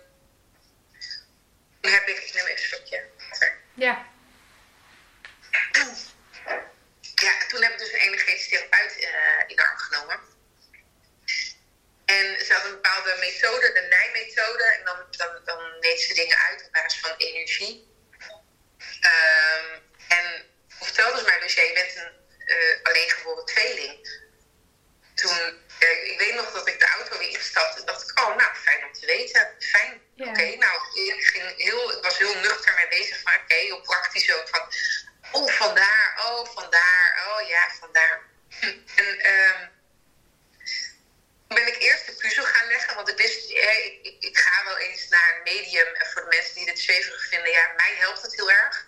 [1.82, 3.08] heb ik, ik neem even een stukje.
[3.74, 4.08] Ja.
[7.16, 9.08] Ja, toen heb ik dus een energetische therapeut uh,
[9.48, 10.20] in de arm genomen.
[13.10, 14.64] Een bepaalde methode, de Nij-methode.
[14.64, 17.88] En dan, dan, dan meet ze dingen uit op basis van energie.
[19.02, 20.26] Um, en
[20.68, 22.14] toen vertelde ze mij dus, ja, je bent een
[22.46, 24.22] uh, alleengeboren tweeling.
[25.16, 28.36] Toen, uh, ik weet nog dat ik de auto weer instapte en dacht ik, oh,
[28.36, 29.56] nou, fijn om te weten.
[29.60, 30.02] Fijn.
[30.16, 30.26] Ja.
[30.26, 33.60] Oké, okay, nou, ik, ging heel, ik was heel nuchter mee bezig van, oké, okay,
[33.60, 34.74] heel praktisch ook van,
[35.32, 38.22] oh, vandaar, oh, vandaar, oh ja, vandaar.
[38.96, 39.70] En um,
[41.56, 44.78] ben ik eerst de puzzel gaan leggen, want ik wist, ik, ik, ik, ga wel
[44.78, 45.96] eens naar een medium.
[45.96, 48.86] En voor de mensen die dit zweverig vinden, ja, mij helpt het heel erg.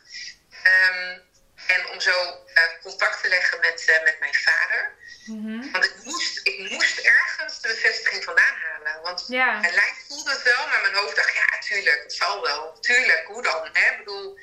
[0.63, 1.29] Um,
[1.67, 4.95] en om zo uh, contact te leggen met, uh, met mijn vader.
[5.25, 5.71] Mm-hmm.
[5.71, 9.01] Want ik moest, ik moest ergens de bevestiging vandaan halen.
[9.01, 9.59] Want ja.
[9.59, 12.79] mijn lijf voelde het wel, maar mijn hoofd dacht, ja, tuurlijk, het zal wel.
[12.79, 13.69] Tuurlijk, hoe dan?
[13.73, 13.91] Hè?
[13.91, 14.39] Ik bedoel,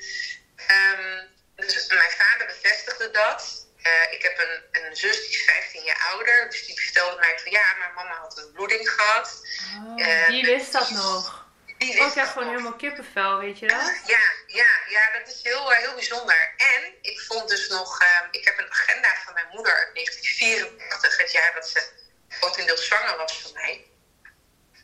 [0.71, 3.67] um, dus mijn vader bevestigde dat.
[3.81, 6.49] Eh, ik heb een, een zus die is 15 jaar ouder.
[6.49, 9.41] Dus die vertelde mij van ja, mijn mama had een bloeding gehad.
[9.97, 11.47] Oh, die wist dat nog.
[11.77, 14.01] Die wist oh, ik heb gewoon helemaal kippenvel, weet je dat?
[14.05, 16.53] Ja, ja, ja dat is heel, heel bijzonder.
[16.57, 21.17] En ik vond dus nog, ehm, ik heb een agenda van mijn moeder uit 1984,
[21.17, 21.89] het jaar dat ze
[22.29, 23.85] grotendeels zwanger was van mij.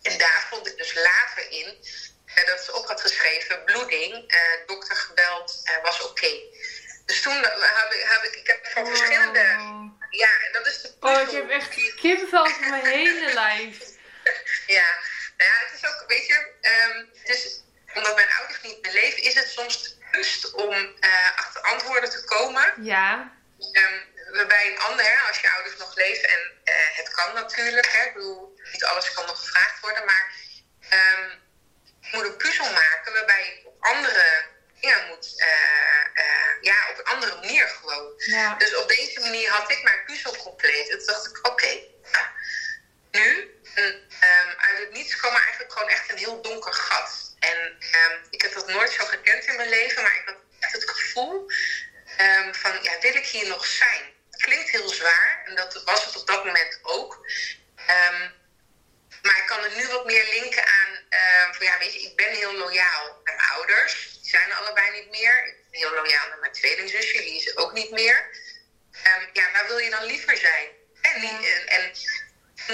[0.01, 1.77] En daar vond ik dus later in
[2.45, 4.33] dat ze op had geschreven: bloeding,
[4.65, 6.31] dokter gebeld, was oké.
[7.05, 9.41] Dus toen heb ik, heb ik, ik heb van verschillende.
[10.09, 11.21] Ja, dat is de puzzel.
[11.21, 13.77] Oh, ik heb echt kippenvel van mijn hele lijf.
[14.77, 14.87] ja,
[15.37, 17.63] nou ja, het is ook, weet je, um, dus
[17.93, 20.95] omdat mijn ouders niet meer leven, is het soms bewust om
[21.35, 22.73] achter antwoorden te komen.
[22.83, 23.33] Ja.
[23.71, 26.55] Um, waarbij een ander, als je ouders nog leven, en
[26.95, 30.31] het kan natuurlijk, hè, ik bedoel, niet alles kan nog gevraagd worden, maar
[30.89, 31.31] um,
[32.01, 34.45] ik moet een puzzel maken waarbij andere
[35.09, 38.13] moet, uh, uh, ja, op een andere manier gewoon.
[38.17, 38.55] Ja.
[38.55, 40.89] Dus op deze manier had ik mijn puzzel compleet.
[40.89, 41.89] En toen dacht ik, oké, okay,
[43.11, 44.03] nu, um,
[44.57, 47.35] uit het niets kwam er eigenlijk gewoon echt een heel donker gat.
[47.39, 50.73] En um, ik heb dat nooit zo gekend in mijn leven, maar ik had echt
[50.73, 51.51] het gevoel
[52.51, 54.13] van, ja, wil ik hier nog zijn?
[54.29, 57.25] Klinkt heel zwaar, en dat was het op dat moment ook.
[59.21, 62.15] Maar ik kan het nu wat meer linken aan, uh, van ja, weet je, ik
[62.15, 64.14] ben heel loyaal naar mijn ouders.
[64.25, 65.45] Die zijn er allebei niet meer.
[65.47, 68.29] Ik ben heel loyaal naar mijn tweelingzusje, die is ook niet meer.
[69.07, 70.69] Um, ja, waar wil je dan liever zijn?
[71.01, 71.91] En, die, en, en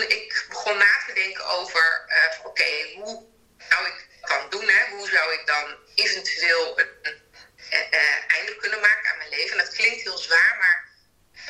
[0.09, 3.25] ik begon na te denken over, uh, oké, okay, hoe
[3.69, 4.67] zou ik dan doen?
[4.69, 4.89] Hè?
[4.89, 7.21] Hoe zou ik dan eventueel een, een,
[7.69, 9.51] een, einde kunnen maken aan mijn leven?
[9.51, 10.89] En dat klinkt heel zwaar, maar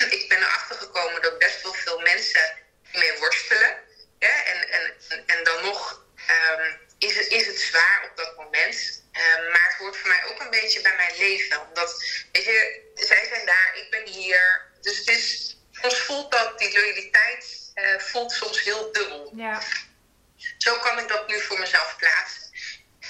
[0.10, 2.58] ik ben erachter gekomen dat best wel veel mensen
[2.94, 3.78] mee worstelen.
[4.20, 4.94] En, en,
[5.26, 9.02] en dan nog um, is, het, is het zwaar op dat moment.
[9.14, 11.68] Um, maar het hoort voor mij ook een beetje bij mijn leven.
[11.68, 14.70] Omdat, weet je, zij zijn daar, ik ben hier.
[14.82, 19.34] Dus het is, soms voelt dat, die loyaliteit uh, voelt soms heel dubbel.
[19.36, 19.62] Ja.
[20.58, 22.50] Zo kan ik dat nu voor mezelf plaatsen.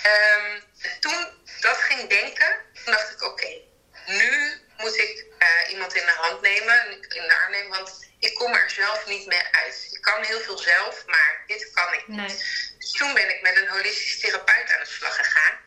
[0.05, 0.63] Um,
[0.99, 1.27] toen
[1.59, 3.63] dat ging denken, toen dacht ik, oké, okay,
[4.05, 8.33] nu moet ik uh, iemand in de hand nemen, in de arm nemen, want ik
[8.33, 9.87] kom er zelf niet meer uit.
[9.91, 12.17] Ik kan heel veel zelf, maar dit kan ik niet.
[12.17, 12.37] Nee.
[12.77, 15.59] Dus toen ben ik met een holistisch therapeut aan de slag gegaan.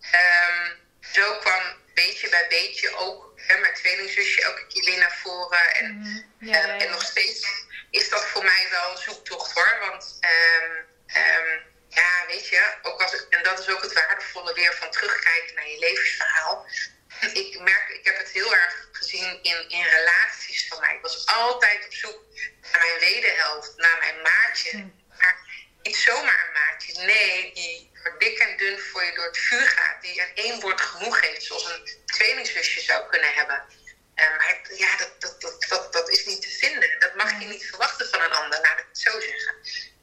[0.00, 1.62] Um, zo kwam
[1.94, 5.74] beetje bij beetje ook hè, mijn tweelingzusje elke keer naar voren.
[5.74, 6.48] En, mm -hmm.
[6.48, 7.46] ja, um, en nog steeds
[7.90, 9.78] is dat voor mij wel een zoektocht hoor.
[9.80, 14.90] Want um, ja, weet je, ook als, en dat is ook het waardevolle weer van
[14.90, 16.66] terugkijken naar je levensverhaal
[17.42, 20.94] ik merk, ik heb het heel erg gezien in, in relaties van mij.
[20.94, 22.20] Ik was altijd op zoek
[22.72, 24.70] naar mijn wederhelft, naar mijn maatje.
[24.70, 24.88] Hm.
[25.82, 27.04] Niet zomaar een maatje.
[27.04, 30.02] Nee, die dik en dun voor je door het vuur gaat.
[30.02, 33.64] Die aan één woord genoeg heeft, zoals een tweelingzusje zou kunnen hebben.
[34.16, 36.96] Uh, maar ja, dat, dat, dat, dat, dat is niet te vinden.
[36.98, 39.54] Dat mag je niet verwachten van een ander, laat ik het zo zeggen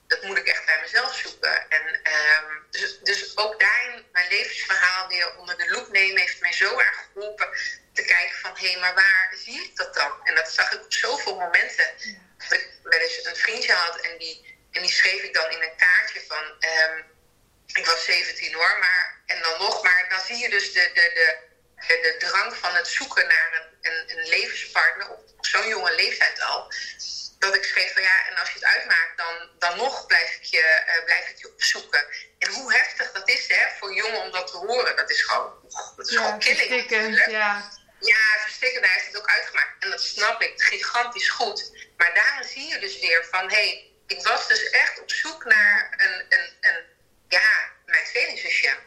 [0.07, 1.69] dat moet ik echt bij mezelf zoeken.
[1.69, 6.53] En um, dus, dus ook daarin mijn levensverhaal weer onder de loep nemen heeft mij
[6.53, 7.49] zo erg geholpen
[7.93, 10.11] te kijken van hé, hey, maar waar zie ik dat dan?
[10.23, 11.93] En dat zag ik op zoveel momenten.
[12.37, 15.61] Dat ik wel eens een vriendje had en die, en die schreef ik dan in
[15.61, 17.05] een kaartje van um,
[17.73, 21.11] ik was 17 hoor, maar en dan nog, maar dan zie je dus de, de,
[21.13, 21.37] de,
[21.87, 26.41] de, de drang van het zoeken naar een, een, een levenspartner op, zo'n jonge leeftijd
[26.41, 26.71] al
[27.39, 30.43] dat ik schreef van ja, en als je het uitmaakt, dan, dan nog blijf ik,
[30.43, 32.05] je, uh, blijf ik je opzoeken.
[32.39, 35.53] En hoe heftig dat is hè, voor jongen om dat te horen, dat is gewoon,
[35.95, 36.89] dat is ja, gewoon killing.
[37.29, 39.83] Ja, ja verstikkend, hij heeft het ook uitgemaakt.
[39.83, 41.71] En dat snap ik, gigantisch goed.
[41.97, 45.45] Maar daarin zie je dus weer van, hé, hey, ik was dus echt op zoek
[45.45, 46.83] naar een, een, een
[47.27, 48.77] ja, mijn tweelingzusje.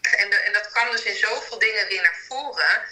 [0.00, 2.82] En, de, en dat kwam dus in zoveel dingen weer naar voren.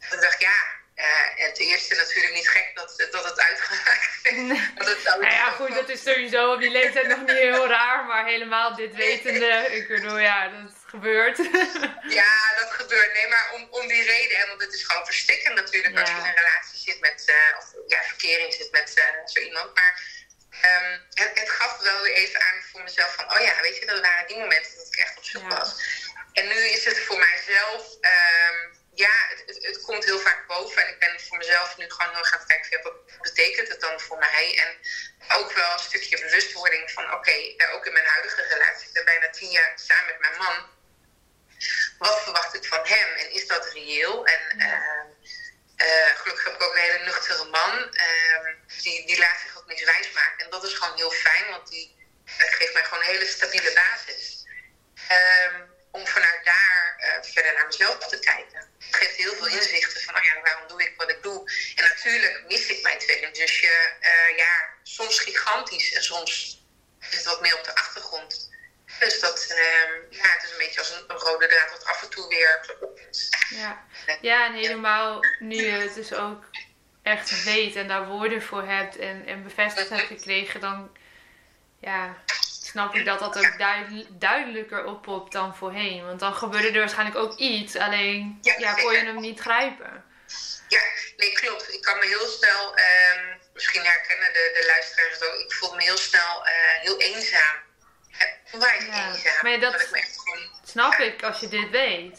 [0.00, 4.18] Dat ik dacht, ja, uh, en ten eerste natuurlijk niet gek dat, dat het uitgemaakt
[4.22, 4.32] is.
[4.32, 4.70] Nee.
[5.04, 8.74] nou ja, goed, dat is sowieso op die leeftijd nog niet heel raar, maar helemaal
[8.74, 11.36] dit wetende, ik bedoel, ja, dat gebeurt.
[12.20, 13.12] ja, dat gebeurt.
[13.12, 16.00] Nee, maar om, om die reden, hè, want het is gewoon verstikkend natuurlijk Ja.
[16.00, 19.40] als je in een relatie zit met, uh, of ja, verkering zit met uh, zo
[19.40, 19.74] iemand.
[19.74, 20.02] Maar
[20.64, 23.86] um, het, het gaf wel weer even aan voor mezelf van, oh ja, weet je,
[23.86, 25.48] dat waren die momenten dat ik echt op zoek Ja.
[25.58, 25.70] was.
[26.32, 30.82] En nu is het voor mijzelf, um, ja, het, het, het komt heel vaak boven.
[30.82, 33.80] En ik ben voor mezelf nu gewoon heel erg aan het kijken, wat betekent het
[33.80, 34.58] dan voor mij?
[34.58, 34.78] En
[35.36, 39.04] ook wel een stukje bewustwording van, oké, eh, ook in mijn huidige relatie, ik ben
[39.04, 40.72] bijna tien jaar samen met mijn man.
[41.98, 43.08] Wat verwacht ik van hem?
[43.14, 44.26] En is dat reëel?
[44.26, 45.03] En Ja.
[45.76, 47.94] Eh, gelukkig heb ik ook een hele nuchtere man.
[47.94, 50.44] Ehm, die, die laat zich ook miswijs wijs maken.
[50.44, 53.72] En dat is gewoon heel fijn, want die eh, geeft mij gewoon een hele stabiele
[53.72, 54.46] basis.
[55.08, 55.60] Ehm,
[55.90, 58.72] om vanuit daar eh, verder naar mezelf te kijken.
[58.78, 61.50] Het geeft heel veel inzichten van, oh ja, waarom doe ik wat ik doe?
[61.74, 63.92] En natuurlijk mis ik mijn tweeling zusje,
[64.36, 66.62] ja, soms gigantisch en soms
[67.10, 68.52] is het wat meer op de achtergrond.
[68.98, 72.10] Dus dat, ehm, ja, het is een beetje als een, rode draad wat af en
[72.10, 72.76] toe weer
[73.48, 73.84] Ja,
[74.20, 76.44] ja en helemaal nu je het dus ook
[77.02, 80.96] echt weet en daar woorden voor hebt en, en bevestigd hebt gekregen, dan
[81.80, 82.16] ja,
[82.62, 83.58] snap ik dat dat ook
[84.08, 86.06] duidelijker oppopt dan voorheen.
[86.06, 90.04] Want dan gebeurde er waarschijnlijk ook iets, alleen ja, kon je hem niet grijpen.
[90.68, 90.80] Ja,
[91.16, 91.72] nee, klopt.
[91.72, 95.76] Ik kan me heel snel, um, misschien herkennen de, de luisteraars het ook, ik voelde
[95.76, 97.56] me heel snel uh, heel eenzaam.
[98.54, 99.08] Onwijs ja.
[99.08, 99.42] eenzaam.
[99.42, 102.18] Maar dat, ik echt gewoon, snap ik als je dit weet.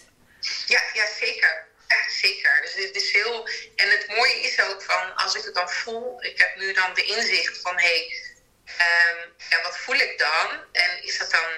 [0.65, 1.67] Ja, ja zeker.
[1.87, 2.61] Ja, zeker.
[2.61, 3.49] Dus het is heel.
[3.75, 6.93] En het mooie is ook van als ik het dan voel, ik heb nu dan
[6.93, 8.23] de inzicht van hé, hey,
[8.65, 10.63] um, ja, wat voel ik dan?
[10.71, 11.49] En is dat dan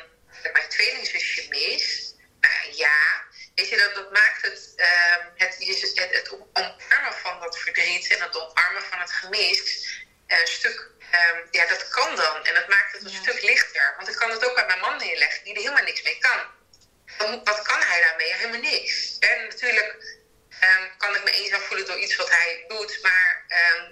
[0.54, 2.14] mijn tweelingzusje mis?
[2.40, 3.26] Nou ja,
[3.56, 8.22] weet je, dat, dat maakt het, um, het, het, het, omarmen van dat verdriet en
[8.22, 9.88] het omarmen van het gemis
[10.28, 12.46] een stuk, um, ja, dat kan dan.
[12.46, 13.94] En dat maakt het een stuk lichter.
[13.96, 16.40] Want ik kan het ook bij mijn man neerleggen, die er helemaal niks mee kan.
[17.44, 18.34] Wat kan hij daarmee?
[18.34, 19.18] Helemaal niks.
[19.20, 20.16] En natuurlijk
[20.98, 23.46] kan ik me eenzaam voelen door iets wat hij doet, maar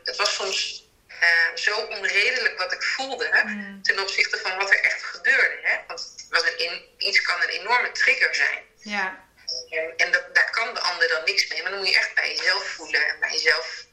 [0.03, 0.85] het was soms
[1.21, 3.83] uh, zo onredelijk wat ik voelde mm.
[3.83, 5.59] ten opzichte van wat er echt gebeurde.
[5.61, 5.77] Hè?
[5.87, 8.63] Want was een iets kan een enorme trigger zijn.
[8.75, 9.23] Ja.
[9.69, 12.13] En, en dat, daar kan de ander dan niks mee, maar dan moet je echt
[12.13, 13.84] bij jezelf voelen en bij jezelf.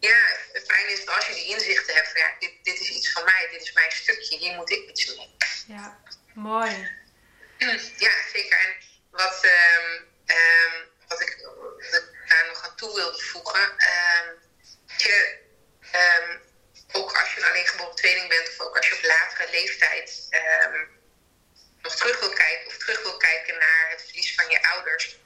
[0.00, 2.90] Ja, het fijn is dat als je die inzichten hebt van ja, dit, dit is
[2.90, 5.36] iets van mij, dit is mijn stukje, hier moet ik iets mee.
[5.66, 6.02] Ja,
[6.34, 6.90] mooi.
[7.96, 8.58] Ja, zeker.
[8.58, 8.74] En
[9.10, 11.48] wat, um, um, wat, ik,
[11.90, 14.38] wat ik daar nog aan toe wilde voegen, um,
[14.96, 15.38] je,
[16.92, 20.28] ook als je een alleengeboren tweeling bent, of ook als je op latere leeftijd
[21.82, 25.16] nog terug wil kijken, of terug wil kijken naar het verlies van je ouders.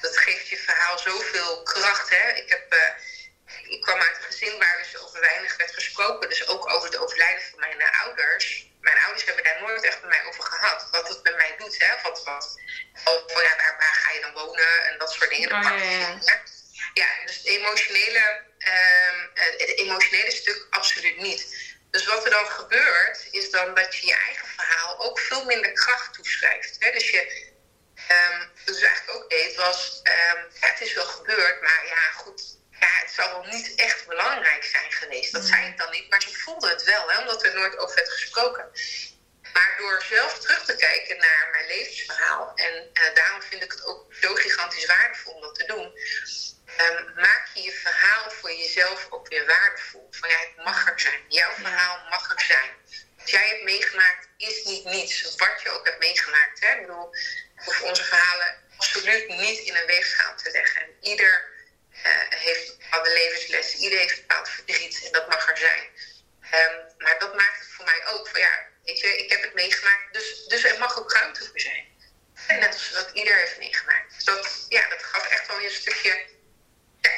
[0.00, 2.10] Dat geeft je verhaal zoveel kracht.
[2.10, 2.28] Hè?
[2.32, 2.80] Ik, heb, uh,
[3.68, 6.98] ik kwam uit een gezin waar dus over weinig werd gesproken, dus ook over het
[6.98, 8.66] overlijden van mijn uh, ouders.
[8.80, 10.88] Mijn ouders hebben daar nooit echt met mij over gehad.
[10.90, 12.02] Wat het met mij doet, hè?
[12.02, 12.60] Wat, wat,
[13.04, 15.52] oh, ja, waar, waar, ga je dan wonen en dat soort dingen.
[15.52, 16.42] Oh, ja, ja.
[16.94, 21.74] ja, dus het emotionele um, het emotionele stuk absoluut niet.
[21.90, 25.72] Dus wat er dan gebeurt, is dan dat je je eigen verhaal ook veel minder
[25.72, 26.76] kracht toeschrijft.
[26.78, 26.90] Hè?
[26.90, 27.52] Dus je,
[28.10, 32.42] um, dus eigenlijk ook deed, was, um, ja, het is wel gebeurd, maar ja, goed,
[32.86, 35.32] ja, het zal wel niet echt belangrijk zijn geweest.
[35.32, 37.96] Dat zei ik dan niet, maar ze voelde het wel, hè, omdat er nooit over
[37.96, 38.70] werd gesproken.
[39.52, 43.84] Maar door zelf terug te kijken naar mijn levensverhaal, en uh, daarom vind ik het
[43.84, 45.98] ook zo gigantisch waardevol om dat te doen,
[46.80, 50.08] um, maak je je verhaal voor jezelf ook weer waardevol.
[50.10, 51.20] Van ja, het mag er zijn.
[51.28, 52.70] Jouw verhaal mag er zijn.
[53.16, 55.34] Wat jij hebt meegemaakt is niet niets.
[55.36, 56.60] Wat je ook hebt meegemaakt.
[56.60, 56.72] Hè?
[56.72, 57.16] Ik bedoel,
[57.56, 60.82] hoef onze verhalen absoluut niet in een weegschaal te leggen.
[60.82, 61.55] En ieder
[62.28, 63.80] heeft bepaalde levenslessen.
[63.80, 65.02] Ieder heeft bepaald verdriet.
[65.04, 65.84] En dat mag er zijn.
[66.54, 69.54] Um, maar dat maakt het voor mij ook van ja, weet je, ik heb het
[69.54, 70.12] meegemaakt.
[70.12, 71.84] Dus, dus er mag ook ruimte voor zijn.
[72.46, 74.14] En net als wat ieder heeft meegemaakt.
[74.14, 76.34] Dus dat, ja, dat gaf echt wel weer een stukje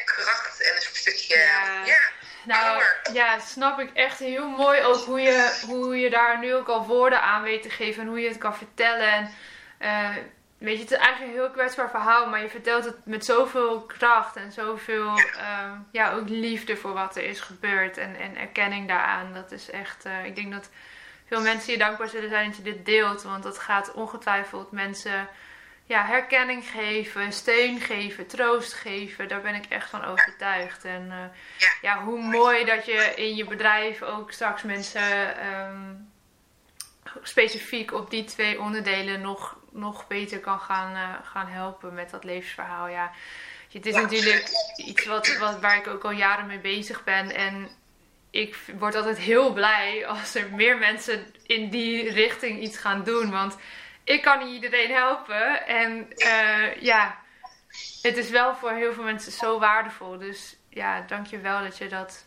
[0.04, 1.36] kracht en een stukje.
[1.36, 1.84] Ja.
[1.84, 2.00] ja.
[2.44, 6.68] Nou, ja, snap ik echt heel mooi ook hoe je, hoe je daar nu ook
[6.68, 9.12] al woorden aan weet te geven en hoe je het kan vertellen.
[9.12, 9.34] En,
[9.80, 10.16] uh,
[10.58, 13.80] weet je, het is eigenlijk een heel kwetsbaar verhaal, maar je vertelt het met zoveel
[13.80, 18.36] kracht en zoveel, ja, uh, ja ook liefde voor wat er is gebeurd en, en
[18.36, 19.34] erkenning daaraan.
[19.34, 20.70] Dat is echt, uh, ik denk dat
[21.26, 25.28] veel mensen je dankbaar zullen zijn dat je dit deelt, want dat gaat ongetwijfeld mensen
[25.88, 29.28] ja, herkenning geven, steun geven, troost geven.
[29.28, 30.84] Daar ben ik echt van overtuigd.
[30.84, 31.16] En uh,
[31.82, 32.02] ja.
[32.02, 36.10] hoe mooi dat je in je bedrijf ook straks mensen um,
[37.22, 42.24] specifiek op die twee onderdelen nog, nog beter kan gaan, uh, gaan helpen met dat
[42.24, 42.88] levensverhaal.
[42.88, 43.12] Ja,
[43.72, 47.34] het is natuurlijk iets wat, wat, waar ik ook al jaren mee bezig ben.
[47.34, 47.68] En
[48.30, 53.30] ik word altijd heel blij als er meer mensen in die richting iets gaan doen.
[53.30, 53.56] Want
[54.04, 55.66] ik kan niet iedereen helpen.
[55.66, 57.18] En uh, ja,
[58.02, 60.18] het is wel voor heel veel mensen zo waardevol.
[60.18, 62.26] Dus ja, dank je wel dat je dat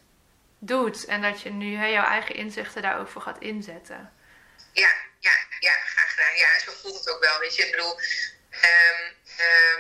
[0.60, 1.06] doet.
[1.06, 4.12] En dat je nu hè, jouw eigen inzichten daar ook voor gaat inzetten.
[4.74, 4.90] Ja,
[5.22, 6.36] ja, ja, graag gedaan.
[6.36, 7.40] Ja, zo voelt het ook wel.
[7.40, 8.00] Weet je, ik bedoel,
[8.52, 9.00] um,
[9.40, 9.80] um,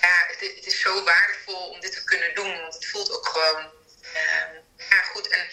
[0.00, 2.60] ja, het, het, is zo waardevol om dit te kunnen doen.
[2.60, 5.28] Want het voelt ook gewoon, um, ja, goed.
[5.28, 5.46] En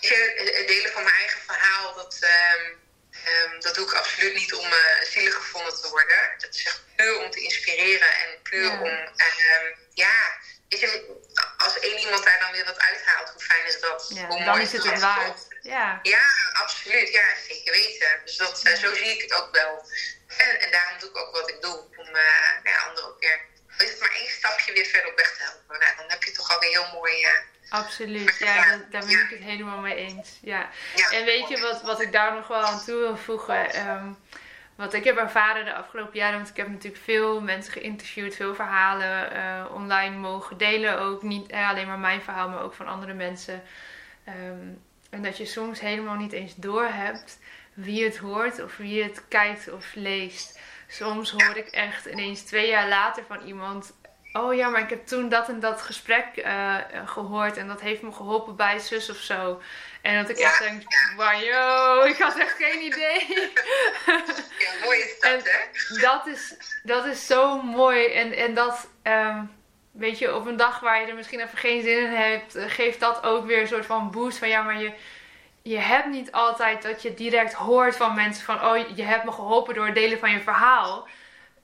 [0.00, 2.18] je, het delen van mijn eigen verhaal, dat,
[3.58, 6.34] dat doe ik absoluut niet om uh, zielig gevonden te worden.
[6.38, 8.80] Dat is echt puur om te inspireren en puur ja.
[8.80, 9.08] om,
[9.94, 11.16] ja, weet je,
[11.56, 14.10] als één iemand daar dan weer wat uithaalt, hoe fijn is dat?
[14.14, 15.49] Ja, hoe dan is het het waard.
[15.62, 15.98] Ja.
[16.02, 17.12] ja, absoluut.
[17.12, 18.20] Ja, zeker weten.
[18.24, 19.84] Dus dat, uh, zo zie ik het ook wel.
[20.36, 21.78] En, en, daarom doe ik ook wat ik doe.
[21.96, 22.12] Om uh,
[22.62, 23.40] nou ja, anderen ook weer,
[24.00, 25.78] maar één stapje weer verder op weg te helpen.
[25.78, 27.26] Nou, dan heb je toch alweer heel mooi
[27.70, 30.38] Absoluut, ja, daar ben ik het helemaal mee eens.
[30.42, 30.70] Ja.
[31.10, 33.88] En weet je wat, wat ik daar nog wel aan toe wil voegen?
[33.88, 34.18] Um,
[34.80, 38.54] wat ik heb ervaren de afgelopen jaren, want ik heb natuurlijk veel mensen geïnterviewd, veel
[38.54, 40.98] verhalen uh, online mogen delen.
[40.98, 43.62] Ook niet eh, alleen maar mijn verhaal, maar ook van andere mensen.
[44.28, 47.38] Um, en dat je soms helemaal niet eens doorhebt
[47.74, 50.58] wie het hoort of wie het kijkt of leest.
[50.86, 53.92] Soms hoor ik echt ineens twee jaar later van iemand
[54.32, 58.02] oh ja, maar ik heb toen dat en dat gesprek uh, gehoord en dat heeft
[58.02, 59.60] me geholpen bij zus of zo.
[60.02, 60.82] En dat ik echt denk,
[61.16, 63.50] wow, ik had echt geen idee.
[64.58, 66.00] Ja, mooi is dat, hè?
[66.00, 68.06] Dat is, dat is zo mooi.
[68.06, 69.50] En, en dat, um,
[69.90, 72.64] weet je, op een dag waar je er misschien even geen zin in hebt, eh,
[72.68, 74.92] geeft dat ook weer een soort van boost van, ja, maar je,
[75.62, 79.32] je hebt niet altijd dat je direct hoort van mensen van, oh, je hebt me
[79.32, 81.08] geholpen door het delen van je verhaal.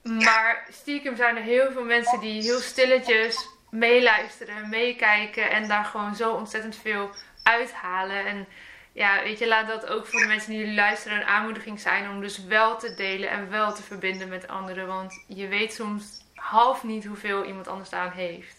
[0.03, 6.15] Maar stiekem zijn er heel veel mensen die heel stilletjes meeluisteren, meekijken en daar gewoon
[6.15, 7.11] zo ontzettend veel
[7.43, 8.27] uithalen.
[8.27, 8.47] En
[8.93, 12.21] ja, weet je, laat dat ook voor de mensen die luisteren een aanmoediging zijn om
[12.21, 14.87] dus wel te delen en wel te verbinden met anderen.
[14.87, 18.55] Want je weet soms half niet hoeveel iemand anders aan heeft.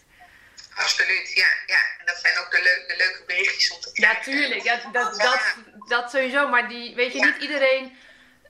[0.74, 1.46] Absoluut, ja.
[1.66, 1.80] ja.
[1.98, 4.32] En dat zijn ook de, de leuke berichtjes om te krijgen.
[4.32, 4.62] Ja, tuurlijk.
[4.62, 5.56] Ja, dat, dat,
[5.88, 6.48] dat sowieso.
[6.48, 7.96] Maar die, weet je, niet iedereen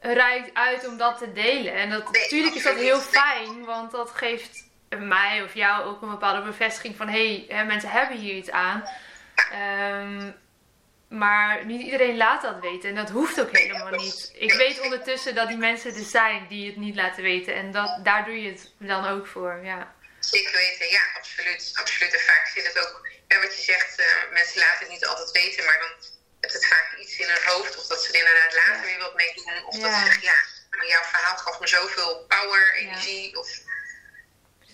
[0.01, 1.75] reikt uit om dat te delen.
[1.75, 6.11] En dat, natuurlijk is dat heel fijn, want dat geeft mij of jou ook een
[6.11, 8.85] bepaalde bevestiging van hé, hey, mensen hebben hier iets aan.
[9.53, 10.35] Um,
[11.09, 14.31] maar niet iedereen laat dat weten en dat hoeft ook helemaal niet.
[14.35, 18.01] Ik weet ondertussen dat die mensen er zijn die het niet laten weten en dat,
[18.05, 19.61] daar doe je het dan ook voor.
[19.65, 19.95] Ja.
[20.21, 21.73] Zeker weten, ja, absoluut.
[21.75, 22.15] absoluut.
[22.15, 25.65] En vaak zit het ook, wat je zegt, uh, mensen laten het niet altijd weten,
[25.65, 27.77] maar dan hebt het vaak iets in hun hoofd.
[27.77, 29.65] Of dat ze er inderdaad later weer wat mee doen.
[29.65, 33.39] Of dat ze zeggen, ja, maar jouw verhaal gaf me zoveel power, energie.
[33.39, 33.49] Of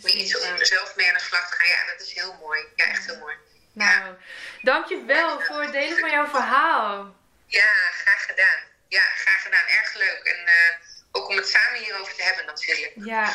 [0.04, 1.68] iets om zelf mee aan de slag te gaan.
[1.68, 2.60] Ja, dat is heel mooi.
[2.76, 3.36] Ja, echt heel mooi.
[3.74, 4.14] Nou,
[4.62, 7.14] dankjewel voor het delen van jouw verhaal.
[7.46, 8.58] Ja, graag gedaan.
[8.88, 9.66] Ja, graag gedaan.
[9.66, 10.20] Erg leuk.
[10.24, 10.76] En uh,
[11.12, 12.92] ook om het samen hierover te hebben natuurlijk.
[12.94, 13.32] Ja,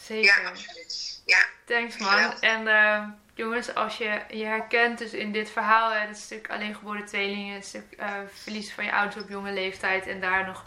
[0.00, 0.42] zeker.
[0.42, 1.20] Ja, absoluut.
[1.26, 1.44] Ja.
[1.64, 2.40] Thanks man.
[2.40, 7.04] En uh, jongens, als je je herkent dus in dit verhaal, het stuk alleen geboren
[7.04, 8.06] tweelingen, het stuk uh,
[8.42, 10.64] verlies van je ouders op jonge leeftijd en daar nog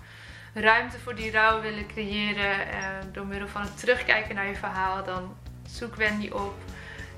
[0.54, 5.38] ruimte voor die rouw willen creëren door middel van het terugkijken naar je verhaal, dan
[5.68, 6.56] zoek Wendy op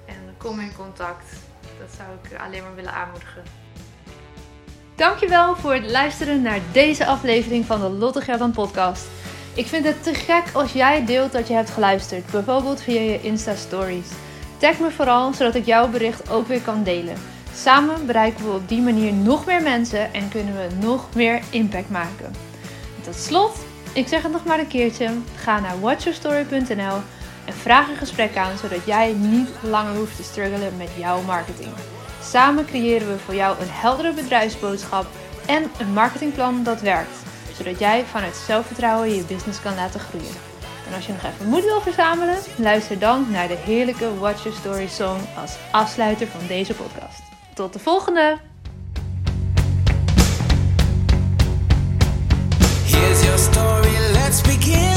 [0.07, 1.46] en kom in contact.
[1.79, 3.43] Dat zou ik alleen maar willen aanmoedigen.
[4.95, 9.05] Dankjewel voor het luisteren naar deze aflevering van de Lotte Gerdan podcast.
[9.53, 13.21] Ik vind het te gek als jij deelt dat je hebt geluisterd, bijvoorbeeld via je
[13.21, 14.07] Insta Stories.
[14.57, 17.15] Tag me vooral, zodat ik jouw bericht ook weer kan delen.
[17.53, 21.89] Samen bereiken we op die manier nog meer mensen en kunnen we nog meer impact
[21.89, 22.33] maken.
[23.03, 23.57] Tot slot,
[23.93, 26.97] ik zeg het nog maar een keertje, ga naar watchyourstory.nl
[27.47, 31.69] en vraag een gesprek aan, zodat jij niet langer hoeft te struggelen met jouw marketing.
[32.23, 35.05] Samen creëren we voor jou een heldere bedrijfsboodschap
[35.45, 37.17] en een marketingplan dat werkt,
[37.57, 40.35] zodat jij vanuit zelfvertrouwen je business kan laten groeien.
[40.87, 44.57] En als je nog even moed wil verzamelen, luister dan naar de heerlijke Watch Your
[44.57, 47.21] Story song als afsluiter van deze podcast.
[47.53, 48.37] Tot de volgende!
[52.85, 54.96] Here's your story, let's begin.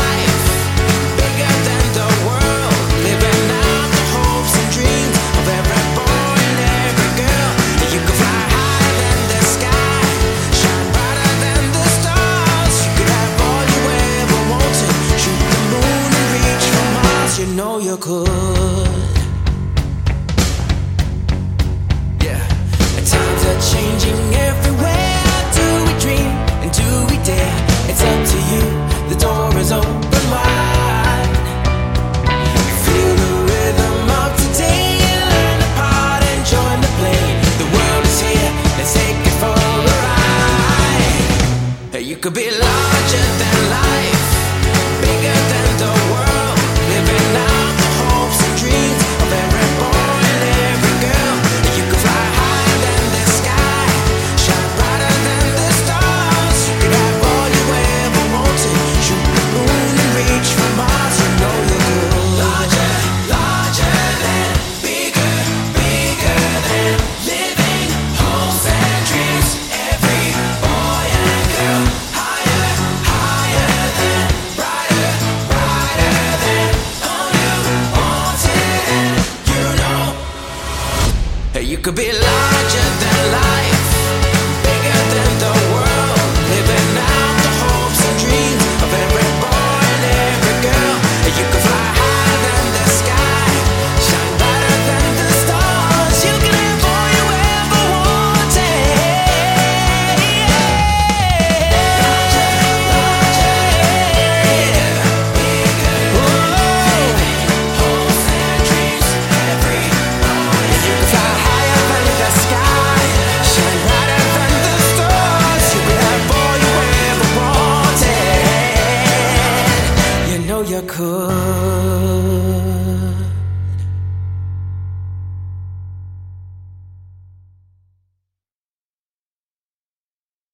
[17.41, 18.27] You know you could.
[22.21, 22.37] Yeah,
[23.13, 25.23] times are changing everywhere.
[25.57, 26.31] Do we dream
[26.61, 27.57] and do we dare?
[27.89, 28.63] It's up to you,
[29.09, 31.33] the door is open wide.
[32.85, 35.01] Feel the rhythm of today,
[35.33, 37.25] learn the part and join the play.
[37.57, 42.05] The world is here, let's take it for a ride.
[42.05, 44.29] You could be larger than life,
[45.01, 45.50] bigger